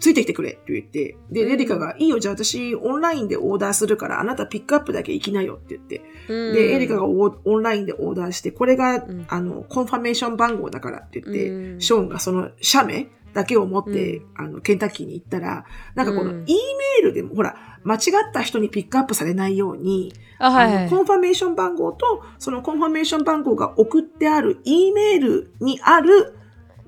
[0.00, 1.52] ついてきてくれって言って、で、うん。
[1.52, 6.54] エリカが、いいよ、じゃあ私、オンラインでオーダーするから、あなたピックアップだけ行きなよって言って、うん。
[6.54, 9.26] で、エリカがオオンラインでオーダーして、これが、ん。
[9.28, 11.80] あの、 confirmation 番号だからって言って、うん。
[11.80, 16.44] ショーンがその写メだけを持って、うあの、ケンタッキーに行ったら、なんかこの、うん。
[16.46, 20.90] E メールでも、ほら、間違った人にピックアップされないように、あはいはい。
[20.90, 26.37] confirmation 番号と、その confirmation 番号が送ってある E メールにある、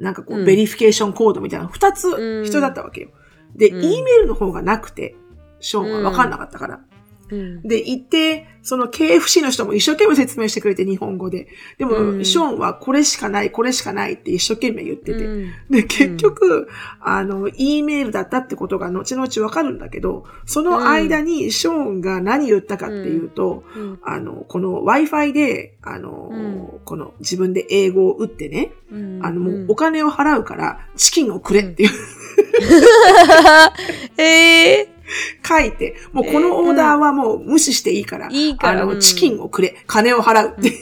[0.01, 3.11] なんかこう、うん verification code みたいな二つうん必要だったわけよ。
[3.55, 5.15] で、うん E メールの方がなくて、
[5.61, 6.81] ショーンは分かんなかったから。
[7.31, 7.63] うん。
[7.63, 11.49] で、行って、その KFC の人も一生懸命説明してくれて、日本語で。
[11.79, 12.25] でも、うん。
[12.25, 15.25] ショーンはこれしかない、これしかないって一生懸命言ってて。
[15.25, 15.51] うん。
[15.71, 16.69] で、結局、
[17.01, 23.99] あの、E メールだったってことが後々わかるんだけど、その間にショーンが何言ったかっていうと、うん。
[24.03, 26.81] あの、この Wi-Fi で、あの、うん。
[26.85, 29.21] この自分で英語を打ってね、うん。
[29.25, 31.91] あの、もうお金を払うから、チキンをくれっていう、
[34.21, 35.00] えー
[35.47, 39.01] 書いて、もうこのオーダーはもう無視していいから、いいからあの、うん。
[39.01, 40.69] チキンをくれ、金を払うって。
[40.69, 40.77] いう。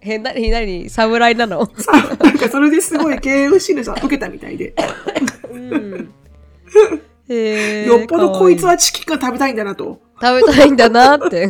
[0.02, 1.68] え、なになに侍なの？
[1.78, 4.74] さ、なんかそれですごい KFC の人は受けたみたいで、
[5.52, 6.10] うん。
[7.28, 10.00] えーよっぽどこいつはチキンが食べたいんだなと。
[10.20, 11.48] 食べたいんだなって。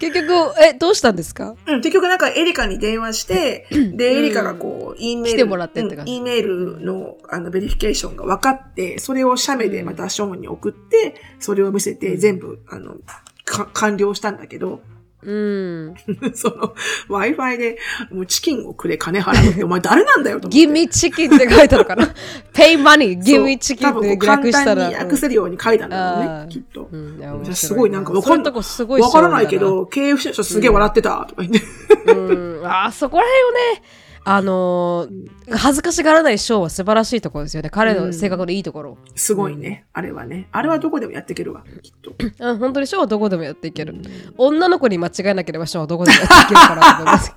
[0.00, 1.54] 結局、え、どうしたんですか？
[1.66, 12.96] うん、結局なんかエリカに電話して、で、エリカがこう、E メール、来てもらってって感じうん E メールの、あの、 verification が分かって、それを写メでまたショーンに送って、それを見せて、全部、あの、
[13.44, 14.80] か完了したんだけど、
[15.22, 15.94] うん。
[16.34, 16.74] その、
[17.08, 17.78] Wi-Fi で、
[18.10, 20.66] もうチキンをくれ、金払うって、お前誰なんだよと思って。
[20.66, 22.06] give me chicken って書いたのかな
[22.54, 24.76] ?pay money, give me chicken って略したら。
[24.76, 26.88] 簡単に訳せるように書いたんだろうね、きっと。
[26.90, 27.10] うん
[27.52, 32.12] すごいなんかわかんわからないけショーど、KFC の人すげえ笑ってた、とか言って。
[32.12, 32.66] うん。
[32.66, 33.82] あー、そこら辺をね、
[34.24, 37.70] あのー恥ずかしがらないショーは素晴らしいところですよね。
[37.70, 38.98] 彼の性格のいいところ。
[39.16, 40.48] すごいね、あれはね。
[40.52, 42.12] あれはどこでもやっていけるわ、きっと。
[42.38, 43.94] うん、本当にショーはどこでもやっていける。
[44.36, 47.34] 女の子に間違えなければショーはどこでもやっていけるかなと思います。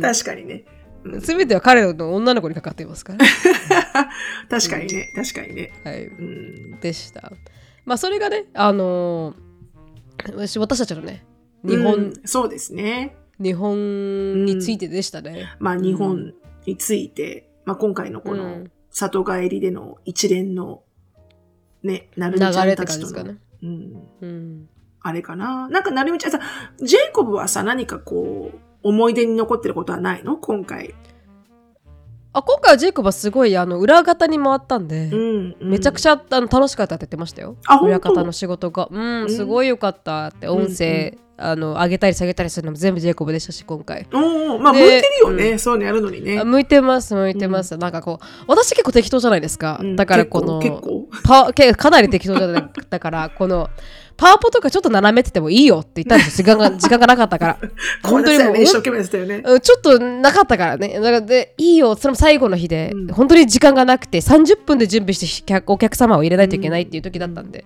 [0.00, 0.64] 確かにね。
[1.20, 3.18] すべては彼の女の子にかかっていますから。
[4.48, 5.72] 確かにね、確かにね。
[5.84, 6.06] はい。
[6.06, 6.80] うん。
[6.80, 7.30] でした。
[7.84, 9.34] まあ、それがね、あのー
[10.32, 11.24] 私、私たちのね、
[11.64, 13.16] 日本、うんそうですね。
[13.40, 15.54] 日本についてでしたね。
[15.58, 16.34] まあ、日本
[16.66, 20.84] について、まあ、今回のこのうん里帰りでの一連の、
[21.82, 23.38] ね、なる流みちゃんたちとの、ね。
[23.60, 24.68] うん、うん。
[25.00, 25.68] あれかな？
[25.68, 26.38] なんか、なるみちゃんさ、
[26.80, 30.36] ジェイコブはさ、何かこう、思い出に残ってることはないの？
[30.36, 30.94] 今回。
[32.32, 35.56] あ今回はジェイコブはすごいあの裏方に回ったんで、うん。
[35.60, 44.02] めちゃくちゃあの楽しかったって言ってましたよ裏方の仕事がうんすごい良かったって音声、あの上げたり下げたりするのも全部ジェイコブでしたし今回。
[44.02, 44.16] ゃ。
[44.16, 45.58] おお、まあ、向でいてるよね。
[45.58, 46.38] そういうのやるのにね。
[46.38, 46.44] あ。
[46.44, 49.96] 向いてます向いてます、なんかこう私結構適当じゃないですか、うん。
[49.96, 52.70] だからこの結構パけかなり適当じゃない。
[52.88, 53.68] だからこの
[54.16, 56.44] パワポとかちょっと斜めっててもいいよって言ったんですよ。
[56.44, 57.58] 時間が 時間がなかったから。
[58.04, 59.42] 本当にもうもう一生懸命やってたよね。
[59.44, 59.60] うん。
[59.60, 60.88] ちょっとなかったからね。
[60.94, 63.06] だからでいいよ、それも最後の日で、うん。
[63.08, 67.64] 本当に時間がなくて、30分で準備して客お客様を入れないといけないっていう時だったんで、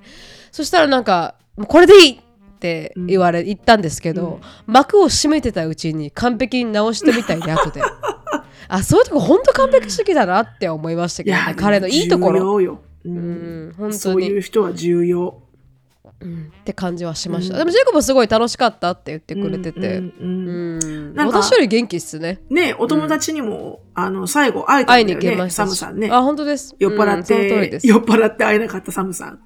[0.50, 1.34] そしたらなんか、
[1.66, 2.20] これでいい
[2.58, 7.80] って言われ、言ったんですけど、幕を閉めてたうちに完璧に直してみたいで、後で。
[8.66, 12.40] あ、そういうとこ本当完璧主義だなって思いましたけど、ね、彼のいいところ。
[12.40, 12.80] 重要よ。
[13.04, 13.08] う。
[13.08, 15.42] うんん、本当そういに、う人は重要。
[16.20, 17.54] うんって感じはしました。
[17.54, 22.40] うんでも、ジェイコブすごい楽しかったって言ってくれてて、うん私より元気っすね。
[22.50, 25.14] ねお友達にも、あの、最後会えたんだよね。
[25.14, 26.10] に行けましたしサムさんね。
[26.10, 26.74] あ、本当です。
[26.78, 27.86] 酔っ払ってで、す。
[27.86, 29.40] 酔っ払って会えなかったサムさん。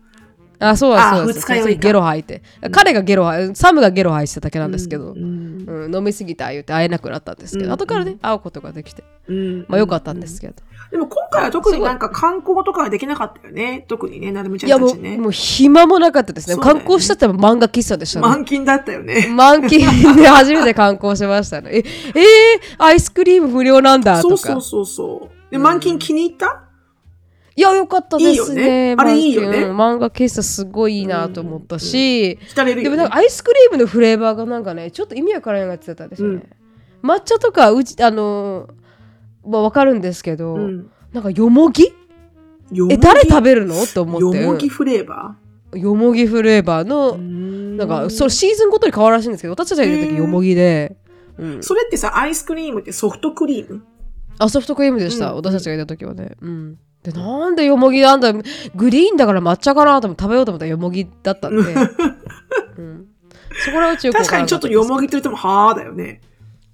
[0.62, 1.40] あ、そうそうです。
[1.40, 2.42] 二日酔いゲロ吐いて。
[2.70, 10.54] 彼がゲロ吐いサムがゲロ吐いてただけなんですけど、ううんん飲みすぎた言って会えなくなったんですけど、うん後からね、会うことができて、うんまあよかったんですけど。
[10.90, 13.86] でも今回は特になんか観光とかはできなかったよね。
[13.88, 15.16] 特にね、なるみちいやもう、ゃんたちね。
[15.16, 16.56] もう暇もなかったですね。
[16.56, 18.26] ね観光したっても漫画喫茶でしたね。
[18.26, 19.26] 満勤だったよね。
[19.34, 19.80] 満勤
[20.16, 21.70] で初めて観光しましたね。
[21.72, 24.36] え、えー、アイスクリーム無料なんだとか。
[24.36, 25.50] そうそうそうそう。
[25.50, 26.64] で、満勤気に入った？
[27.54, 28.62] いや、よかったですね。
[28.62, 28.96] いいよね。
[28.98, 29.58] あれいいよね。
[29.66, 32.38] 漫画喫茶すごいいいなと思ったし。
[32.54, 36.42] でもなんかアイスクリームのフレーバーがなんかねちょっと意味わからんやつだったんですよね、
[37.02, 40.90] 抹茶とかうちあのーまあわかるんですけど、うん。
[41.12, 41.92] なんかよもぎ
[42.90, 43.74] え誰食べるの？
[43.86, 44.40] と思って。
[44.40, 45.36] よもぎフレーバ
[45.72, 50.96] うんよもぎフレーバーの、なんかそれシーズンごとに変わるらしいんですけど私たちがいる時よもぎで、
[51.38, 53.82] うん、それってさ、アイスクリームってソフトクリーム？
[54.38, 55.36] あソフトクリームでした、うん。
[55.36, 56.36] 私たちがいた時はね。
[56.40, 61.74] うんでなんでよもぎなんだグリーンだから抹茶かなと思って食べようと思ったらよもぎだったんで、
[62.78, 63.06] うん、
[63.64, 66.20] そこらうちよくわ確かにちょっとよもぎって言ってもはーだよね。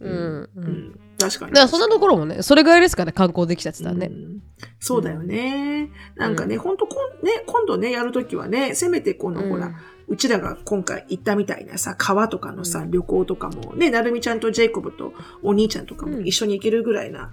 [0.00, 0.48] うん、うん。
[0.56, 1.00] うん。
[1.18, 1.52] 確かに。
[1.52, 4.06] だからそんなところもね、それぐらいですかね、観光できたってたらね。
[4.06, 4.42] うん。
[4.78, 5.90] そうだよね。
[6.16, 9.50] なんかね、ほんとこん、ね、今度ね、やるときはね、せめてこの、うん。
[9.50, 9.72] ほら、
[10.06, 15.12] うちらが今回行ったみたいなさ、川とかのさ、旅行とかも、ね、なるみちゃんとジェイコブと
[15.42, 16.26] お兄ちゃんとかもうん。
[16.26, 17.30] 一緒に行けるぐらいな、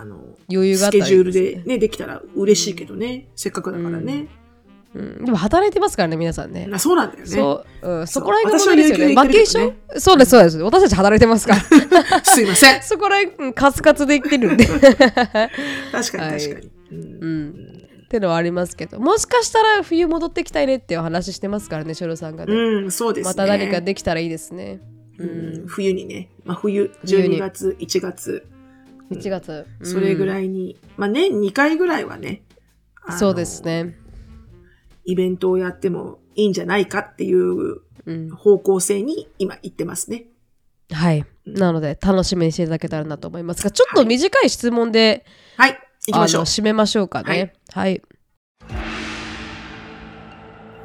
[0.00, 4.28] あの、余裕があったらいスケジュールいですねできたら嬉しいけどね、せっかくだからね。
[4.94, 6.68] うん、でも働いてますからね、皆さんね。
[6.72, 7.26] あそうなんだよね。
[7.26, 9.14] そう、うん、そこら辺が問題ですよね。
[9.14, 10.58] バケーション、そうです、そうです。
[10.58, 11.60] 私たち働いてますから。
[12.24, 12.80] すいません。
[12.82, 14.64] そこら辺、うんカツカツで行ってるんで。
[14.66, 15.50] 確かに
[15.92, 16.52] 確かに。
[16.54, 17.86] はいうんうん。
[18.04, 22.54] ってのはありますけど、もしかしたら冬戻ってきたいねっていう話してますからね、ショロさんがね。
[22.54, 23.30] うん、そうですね。
[23.30, 24.80] また何かできたらいいですね。
[25.18, 25.66] ううんん。
[25.66, 28.46] 冬にね、まあ、冬、冬に12月、1月、
[29.10, 29.66] 1月。
[29.82, 30.26] それぐい。
[30.26, 32.42] らいに、まあ年2回ぐらいはね、
[33.18, 33.96] そうですね。
[35.04, 38.30] イベントをやってもいいんじゃないかっていううん。
[38.30, 40.26] 方向性に今言ってますね。
[40.92, 41.26] はい。
[41.44, 45.24] なので、楽しみにしていただけたらなと思いますが、ちょっと短い質問で、
[45.56, 46.46] はい、行きましょうあの。
[46.46, 47.54] 締めましょうかね。
[47.72, 48.00] はい。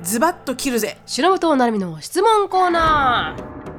[0.02, 0.98] ズバッと切るぜ。
[1.06, 3.71] 白本なるみの質問コーナー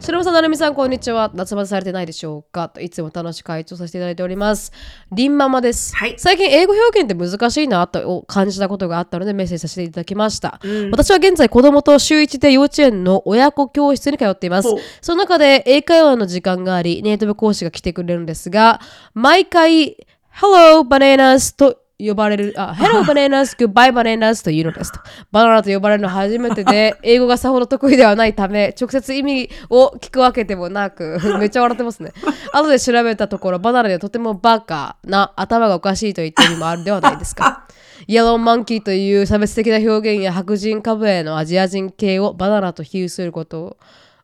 [0.00, 1.30] 白本なるみさんこんにちは。
[1.34, 2.70] 夏バテされてないでしょうか。
[2.70, 4.72] といつも楽しく会長させていただいております。
[5.12, 6.14] りんママです、はい。
[6.16, 10.90] 最近英語表現って難しいなと感じたことがあったのでメッセージさせていただきました、うん。
[10.90, 14.70] 私は現在子供と週1で幼稚園の親子教室に通っています。
[15.02, 18.80] その中で英会話の時間がありネイティブ講師が来てくれるんですが
[19.12, 19.98] 毎回
[20.34, 25.00] Hello bananas と呼ばれる、あ、Hello bananas, goodbye bananas というのですと。
[25.30, 32.12] バナナと呼ばれるのは初めてで、 英語がさほど得意ではないため、直接意味を聞くわけでもなく、 めっちゃ笑ってますね。
[32.52, 37.64] 後で調べたところ、バナナではとてもバカな頭がおかしいといった意味もあるではないですか。
[38.06, 43.76] イエローマンキーという差別的な表現や白人株へのアジア人系をバナナと比喩することを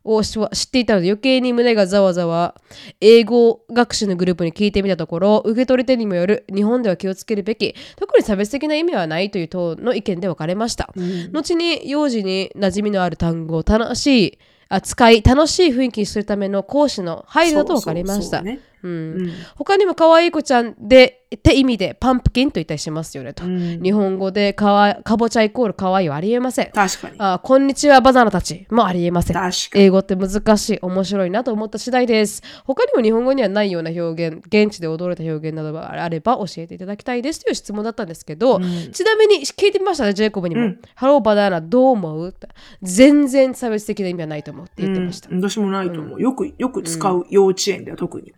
[0.07, 2.55] を知っていたので余計に胸がざわざわ。
[3.01, 10.89] 英語学習のグループに聞いてみたところ受け取り手にもよる日本では気をつけるべき特に差別的な意味はないという党の意見で分かれました、
[11.31, 14.39] 後に幼児に馴染みのある単語を楽しい
[14.69, 18.39] あ使い楽しい雰囲気にするための講師の配慮だと分かりました。
[18.39, 18.91] そうそうそうねうん。
[18.91, 19.31] うん。
[19.55, 23.81] 他にも可愛い子ちゃんでって意味でパンプキンと言ったりしますよねと、うん。
[23.81, 26.71] 日本語でかわかぼちゃイコール可愛いはありえません。
[26.71, 27.15] 確かに。
[27.19, 29.35] あこんにちはバナナたちもありえません。
[29.35, 29.83] 確かに。
[29.83, 32.41] 英語って難しい面白いなと思った次第です。
[32.65, 38.59] 他にも日本語にはないような表現現地で驚いた表現などがあれば教えていただきたいですという質問だったんですけど、
[38.93, 40.79] ちなみに聞いてみましたねジェイコブにも、うん。
[40.95, 42.29] ハローバナナどう思う？
[42.29, 42.47] って
[42.81, 45.41] 全然差別的な意味はないと思うって言ってました、うん。
[45.41, 46.21] 私もないと思う。
[46.21, 48.33] よく、よく使う幼稚園では特に。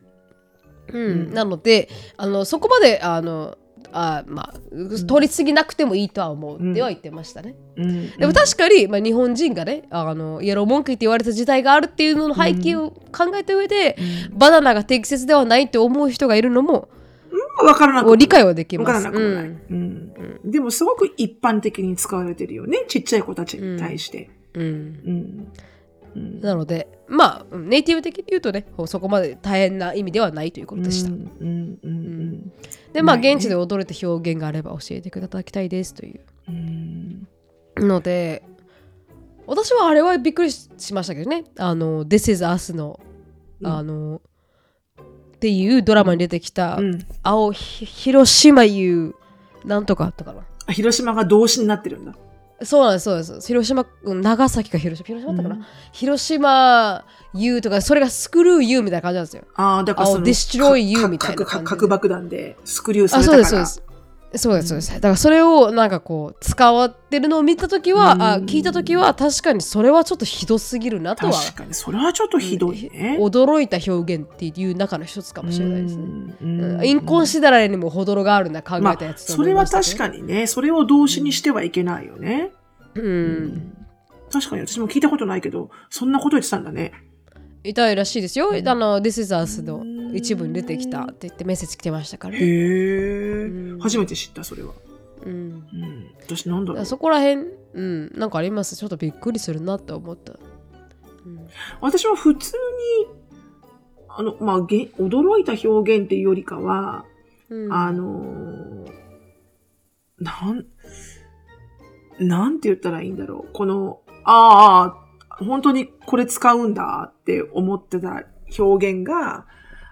[0.94, 1.34] うん。
[1.34, 3.58] なのであのそこまであの
[3.92, 4.54] あまあ
[5.08, 8.12] 取りすぎなくてもいいとは思うっては言ってましたね、うん。
[8.12, 13.98] でも確かに、まあ、日本人がねあのイエローモンキーって言われた時代があるっていうのの背景を考えた上で、
[14.32, 16.90] バナナが適切ではないって思う人がいるのも
[17.64, 19.04] わからなくも理解はできわます。
[19.04, 20.14] からなくもない、うん。
[20.44, 20.52] うん。
[20.52, 22.86] でもすごく一般的に使われてるよね。
[22.88, 24.30] ちっちゃい子たちに対して。
[24.54, 25.52] うん
[26.16, 31.10] なのでまあネイティブ的に言うとねそこまで大変な意味ではないということでした。
[31.10, 32.51] うん
[32.93, 36.22] でまあ現地で踊れた表現があれば教えていただきたいですという。
[37.78, 38.43] ので
[39.45, 41.45] 私はあれはびっくりししましたけどね。
[41.57, 42.99] あの「This is Us の」
[43.64, 44.22] あの、
[45.36, 47.05] っていうドラマに出てきた、うん。
[47.24, 49.16] 青ひ広島優
[49.66, 50.43] なんとかあったかな。
[50.66, 52.16] あ広島が動詞になってるんだ。
[52.64, 53.47] そうなんですそうです。
[53.47, 55.66] 広島うん長崎か広島広島だったかな、うん。
[55.91, 59.43] 広島優とかそれがスクルーユーみたいな感じなんですよ。
[59.55, 61.45] ああ、だからその、あ destroy you かみたいな感じで。
[61.45, 63.45] 核核爆弾でスクリューさあれたから。
[63.45, 63.89] そうですそうです
[64.36, 64.94] そうですそうです。
[64.94, 68.22] だからそれをなんかこう使わってるのを見た時は、うん。
[68.22, 73.18] あ聞いた時は確かにそれはちょっとひどすぎるなとは確かに、それはちょっとひどいね。
[73.20, 76.04] 驚いた表現っていう中の一つかもしれないですね。
[76.42, 76.62] うん。
[76.62, 76.86] うん。
[76.86, 82.52] インコンシダラレにも程があるな考えまあ、たやつとそれは思いました確かにね、それを動詞にしてはいけないよね。
[82.96, 83.02] に。
[83.02, 83.78] うん。
[84.32, 86.12] 確かに私も聞いたことないけど、そん。
[86.12, 86.64] なこと言ってたん。
[86.64, 86.92] だね。
[87.70, 88.49] 痛いらしいですよ。
[88.53, 92.45] あの、This is Us の一部に出てきたって言ってメッセージ来てましたからへね。
[92.45, 94.74] え、ん初めて知った、それは。
[95.26, 95.32] うん。
[95.32, 96.86] うん、私なんだろう。
[96.86, 98.76] そこら辺、うん、なんかあります？
[98.76, 100.34] ちょっとびっくりするなって思った。
[101.82, 102.53] 私は普通
[103.03, 103.07] に、
[104.07, 107.05] あの、まあ、げ驚いた表現っていうよりかは、
[107.49, 108.91] うん、あのー
[110.20, 110.65] なん、
[112.20, 113.53] なんて言ったらいいんだろう。
[113.53, 115.09] この、ああ、
[115.46, 118.24] 本当にこれ使うんだって思ってた
[118.58, 119.46] 表現が、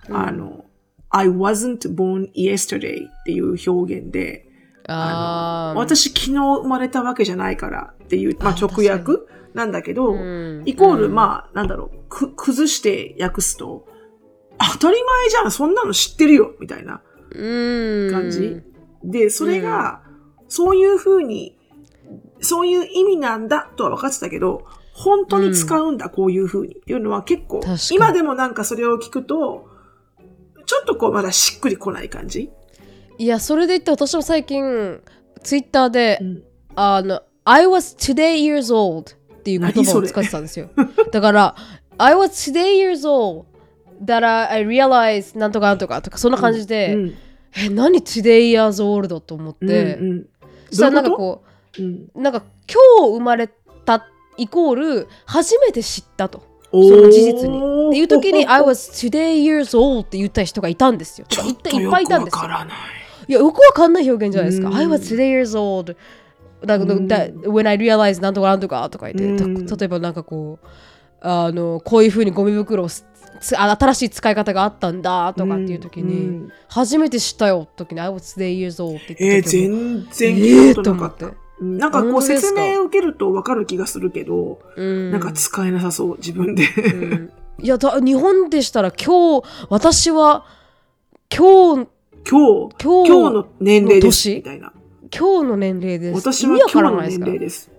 [0.09, 0.65] あの、
[1.09, 4.45] I wasn't born yesterday っていう表現で、
[4.87, 5.77] あー。
[5.77, 9.13] 私昨日生まれたわけじゃないからっていう、まああ直訳
[9.53, 10.63] なんだけど、うん。
[10.65, 11.15] イコール、うん。
[11.15, 13.87] まあ、なんだろう、く、崩して訳すと、
[14.59, 18.11] 当たり前じゃん、そんなの知ってるよ、みたいなうん。
[18.11, 18.61] 感じ。
[19.03, 20.01] で、それが、
[20.47, 21.57] そういう風に、
[22.39, 24.65] そういう意味なんだとは分かってたけど、
[24.99, 26.75] 本当に使うんだ、こういう風に。
[26.75, 29.69] っていうのは結構今でもなんかそれを聞くと、
[30.65, 32.49] ちょっとこうまだしっくりこない感じ？
[33.19, 34.99] いや、それで言って私も最近、
[35.43, 36.43] ツイッターで、うん。
[36.75, 40.69] あの、I was today years old っていう言葉を使ってたんですよ。
[41.11, 41.55] だから、
[41.99, 43.45] I was today years old
[44.03, 47.13] that I realized なんとかなんとかとか、そんな感じで、うん
[47.55, 50.25] え、何？today years old と思って、うんうん。
[50.69, 51.43] そしたらなんかどうこ
[51.79, 52.09] うん。
[52.15, 53.49] う、なんか今日生まれ
[53.85, 54.07] た
[54.37, 56.43] イコール、初めて知ったと。
[56.71, 57.57] その事実に。
[57.89, 61.27] っていう時に、 I was today years old って言った人がいたんですよ。
[61.27, 63.31] ちょっいっといっぱいいたんですよい。
[63.31, 64.69] いや、よくわかんない表現じゃないですか。
[64.69, 65.95] うん I was today years old.
[66.65, 70.67] だだだ when I realized なんとかなんとかとか言って、例えばなんかこう、
[71.21, 81.25] あの、こういうふうにゴミ袋を新しい使い方があったんだとかっていう時に、うん初めて知ったよ時に I was today years old ってえー、言った時も全然聞いたことなかった。
[81.25, 86.63] えーと思ってうんなんかこう説明を受けるとわかる気がするけど、うんなんか使えなさそう、自分で。
[86.65, 90.45] うんいやだ日本でしたら今日私は
[91.35, 91.89] 今日
[92.29, 94.23] 今日、今日の年齢です。
[94.29, 94.35] 年？
[94.35, 94.71] みたいな。
[95.11, 97.71] 今日の年齢です私は今日の年齢です。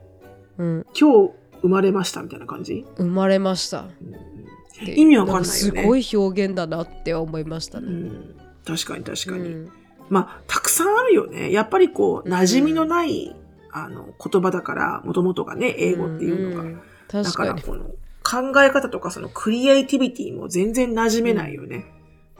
[0.56, 2.84] うん、今日生まれましたみたいな感じ？
[2.96, 3.88] 生まれましたっ
[4.84, 7.86] て意味わかんないよねすごい表現だなって思いましたね。
[7.86, 8.34] うん、
[8.66, 9.48] 確かに確かに。
[9.48, 9.72] うん
[10.10, 11.52] まあ、たくさんあるよね。
[11.52, 13.36] やっぱりこう、馴染みのない、
[13.84, 16.68] あの、言葉だから、もともとがね、英語っていうのが。
[16.68, 17.50] んだ確かに。
[17.50, 17.84] からこの、
[18.22, 21.86] 考え方とかそのクリエイティビティも全然馴染めないよね。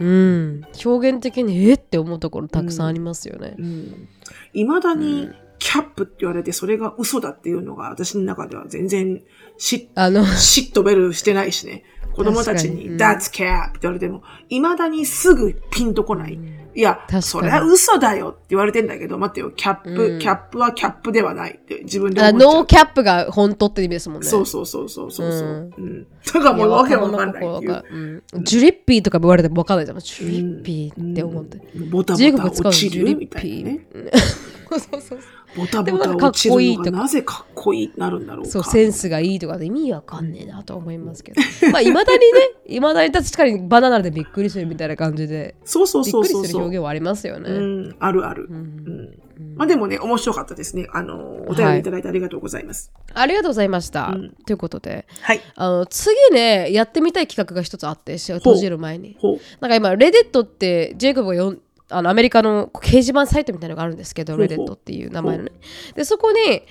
[0.00, 3.56] うん、表現的にえって思うところたくさんありますよね。
[3.58, 4.08] うん。
[4.52, 5.28] 未だに、
[5.58, 9.22] キャップって言われて、それが嘘だっていうのが、私の中では全然、
[9.56, 11.84] し、あの、シッとベルしてないしね。
[12.14, 16.38] 子供たちに、にうん That's cap って言われても、未だにすぐピンとこない。
[16.78, 22.54] いやそれは嘘だよって言われてんだけど、待ってよ、キャップ、うんキャップはキャップではないって自分であ思っちゃう。
[22.54, 24.28] ノーキャップが本当って意味ですもんね。
[24.28, 25.40] そうそうそうそうそうそう。
[25.40, 26.06] うんうん。
[26.24, 27.84] だからもうわけわかんないっていう。
[28.32, 29.98] うんジュリッピーとか言われても分かんないじゃん。
[29.98, 31.56] ジュリッピーって思って。
[31.74, 33.80] うんボタボタ落ちジュリッるみたいなね。
[34.70, 35.18] そうそうそう。
[35.58, 38.50] ボタボタ落ちるのこいいとかがなぜかっこいいになるんだろうか。
[38.50, 41.40] そうセンスがいいとかで意味わかんねえなと思いますけど
[41.72, 42.24] まあいまだにね
[42.66, 46.76] いまだに確かにバナナでびっくりするみたいな感じでそうそうびっそうそうそうくりする表。
[46.76, 48.46] 現はありますよね、うん、あるある。
[48.48, 49.18] うんうん
[49.56, 50.88] まあでもね、面白かったですね。
[50.92, 52.92] あの、お便りいただいてありがとうございます。
[53.14, 55.40] ありがとうございました、うんということではい。
[55.54, 59.16] あの次ねやってみたい企画が一つあって閉じる前に。
[59.60, 61.60] なんか今レディットってジェイコブがよん
[61.90, 65.52] あのアメリカの掲示板サイトみたいなのがあるんですけどレディットっていう名前のね
[65.94, 66.62] でそこに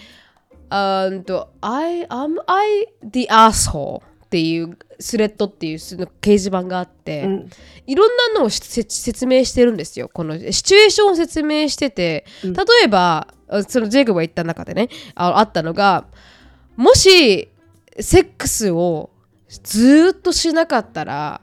[0.70, 7.50] あと I am I the asshole っていうスレッドっていうその掲示板があって、うん。
[7.86, 10.10] いろんなのを説明してるんですよ。
[10.10, 16.08] このシチュエーションを説明してて、うん例えば、あそのジェイコブが言った中でね、ああったのが、
[16.76, 17.48] もし、
[18.00, 19.12] セックスを
[19.48, 21.40] ずーっとしなかったら、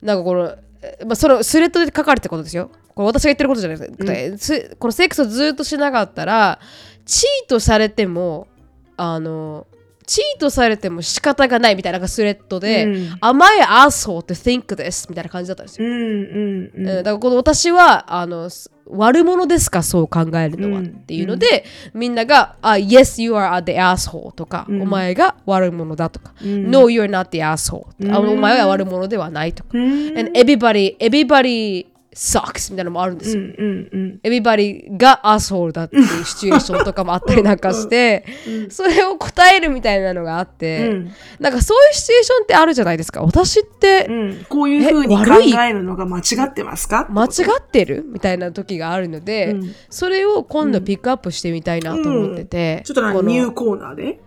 [0.00, 2.70] なんかこの、えまあ、そのスレッドで書かれてることですよ。
[2.94, 6.58] これ私が言ってることじゃなくて、すこのセックスをずーっとしなかったら、
[7.04, 8.48] チートされても、
[8.96, 9.66] あの、
[10.06, 12.92] チートされても仕方がないみたいなスレッドで、うん。
[13.20, 15.08] Am I asshole to think this?
[15.08, 15.88] みたいな感じだったんですよ。
[15.88, 16.88] うんうんうん。
[16.88, 21.64] えーだからこの私はあのす悪者ですかそう考えるのは、うんっていうので、
[21.94, 24.82] みんながあ Yes, you are the asshole とか、うん。
[24.82, 26.70] お前が悪者だとか、うん。
[26.70, 27.86] No, you're not the asshole、
[28.18, 30.18] お前は悪者ではないとか、うん。
[30.18, 33.42] And everybody, everybody sucks みたいなのもあるんですよ。
[33.42, 34.20] うんうんうん。
[34.22, 38.24] Everybody がアーソールだっていうシチュエーションとかもあったりなんかして、
[38.70, 41.12] それを答えるみたいなのがあって、うん。
[41.40, 43.22] なんかそういうシチュエーションってあるじゃないですか。
[43.22, 45.24] 私ってうん、こういうふうに考
[45.62, 47.06] えるのが間違ってますか？
[47.10, 48.04] 間違ってる？
[48.06, 49.74] みたいな時があるので、うん。
[49.90, 54.20] それを今度ピックアップしてみたいなと思ってて、ちょっとなんかニューコーナーで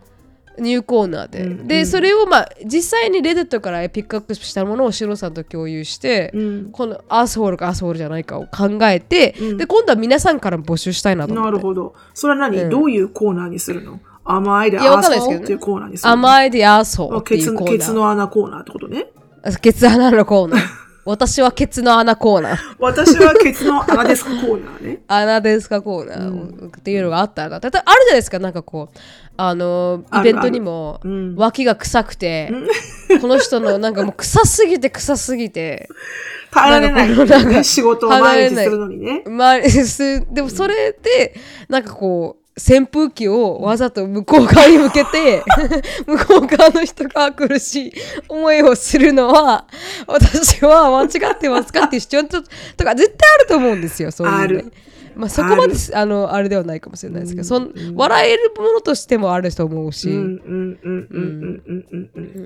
[0.60, 1.68] ニューコーナーで、うん。
[1.68, 6.72] でそれをまあ実際にレデットからピックアップしたものをシロさんと共有して、うん。
[6.72, 9.58] このアースホールかアースホールじゃないかを考えて、うん。
[9.58, 11.52] で今度は皆さんからも募集したいなと思って。
[11.52, 11.96] なるほど。
[12.14, 12.70] それは何、うん。
[12.70, 14.00] どういうコーナーにするの？
[14.24, 16.14] 甘いでアーかんないですけどねソーっていうコーナーにするの？
[16.14, 17.78] 甘いでアースホールっていうコーナー。
[17.78, 19.08] ケツの穴コーナーってことね。
[19.44, 22.76] あケツ穴のコーナー私はケツの穴コーナー。
[22.80, 25.00] 私はケツの穴ですかコーナーね。
[25.08, 26.68] 穴ですかコーナー。
[26.78, 29.00] っていうのがあったらな、たとあるじゃないですかなんかこう
[29.38, 31.00] あのイベントにも
[31.36, 32.52] 脇が臭くて、
[33.22, 35.88] この人のなんかもう臭すぎて臭すぎて
[36.52, 39.24] 耐えられない、なんかこのなんか仕事を毎日するのにね。
[39.30, 41.36] まあ、すでもそれで
[41.70, 45.44] なんかこう扇風機をわざと向こう側に向けて
[46.08, 47.94] 向こう側の人が苦しい
[48.30, 49.68] 思いをするのは
[50.08, 52.42] 私は間違ってますかっていう主張と
[52.78, 54.72] とか絶対あると思うんですよそういうの、ね、
[55.16, 57.64] まあ、そこまであのあれではないかもしれないですけど、うん。
[57.64, 60.10] うん、笑えるものとしてもあると思うし。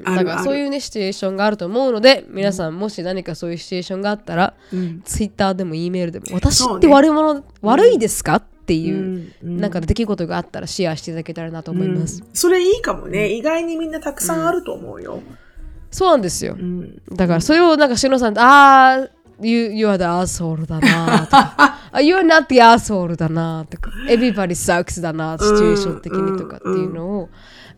[0.06, 13.30] だからそういうねシチュエーションがあると思うので皆さんもし何かそういうシチュエーションがあったら、うん、ツイッターでも E メールでも「私って悪者、ね、悪いですか?」ていう、うんうんなんか出来事があったらシェアしていただけたらなと思います、うんそれいいかもね。
[13.32, 15.22] 意外にみんなたくさんあると思うよ。
[15.92, 19.10] そうなんですよ、うんだからそれをなんかしのさんああ
[19.42, 27.30] you, you are the asshole だなとか あ You're not the asshole だなとか Everybody sucks だなシチュエーション的にとかっていうのを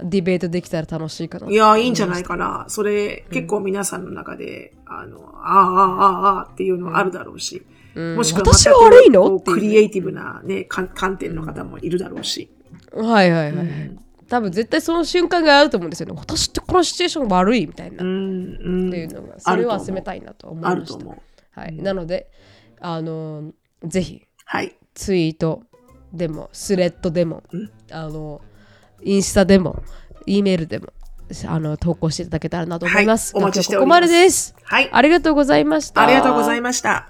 [0.03, 2.65] ディベートできたら楽しいかないや、いいんじゃないかな。
[2.69, 7.57] それ、結構皆さんの中で、あの、ああ、ああ、ああっていうのあるだろうし。
[7.57, 9.23] うんもしくは私は悪いの？
[9.23, 12.49] こうっていうクリエイティブなね、観観点の方もいるだろうし。
[12.93, 13.97] はいはいはい、はい
[14.29, 16.13] 多分絶対その瞬間があると思うんですよね。
[16.17, 18.89] 私ってこのシチュエーション悪いみたいな、うっん、うん。
[18.89, 20.77] ていうのがそれを集めたいなと思いました。
[20.77, 21.59] あると思う。
[21.59, 22.31] はい、なので
[22.79, 23.51] あの
[23.83, 24.73] ぜひはい。
[24.93, 25.63] ツイート
[26.13, 27.43] でもスレッドでも、
[27.91, 28.39] あの
[29.03, 29.83] インスタでも
[30.25, 30.93] E メールでも
[31.47, 33.43] あの投稿していただけたらなと思います、はい。
[33.43, 34.55] お待ちしておりここますまでです。
[34.63, 34.89] はい。
[34.93, 36.03] ありがとうございました。
[36.03, 37.09] ありがとうございました。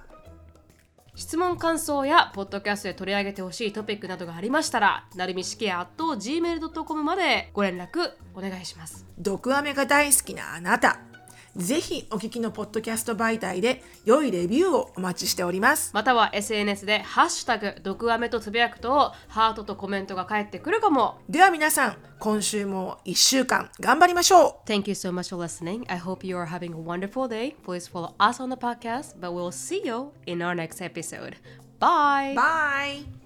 [1.22, 11.11] 質問感想やポッドキャストで取り上げてほしいトピックなどがありましたらなるみしきや gmail.com までご連絡お願いします毒アメが大好きなあなた。
[11.56, 15.92] ぜひお聞きのポッドキャスト媒体で良いレビューをお待ちしております。
[15.94, 25.84] または SNS で「ハッシュタグ毒アメ」とつぶやくとハートとコメントが返ってくるかもでは皆さん、今週も1週間頑張りましょう Thank you so much for listening.
[25.92, 27.56] I hope you are having a wonderful day.
[27.64, 31.36] Please follow us on the podcast, but we'll see you in our next episode.
[31.80, 32.36] Bye.
[32.36, 33.21] Bye!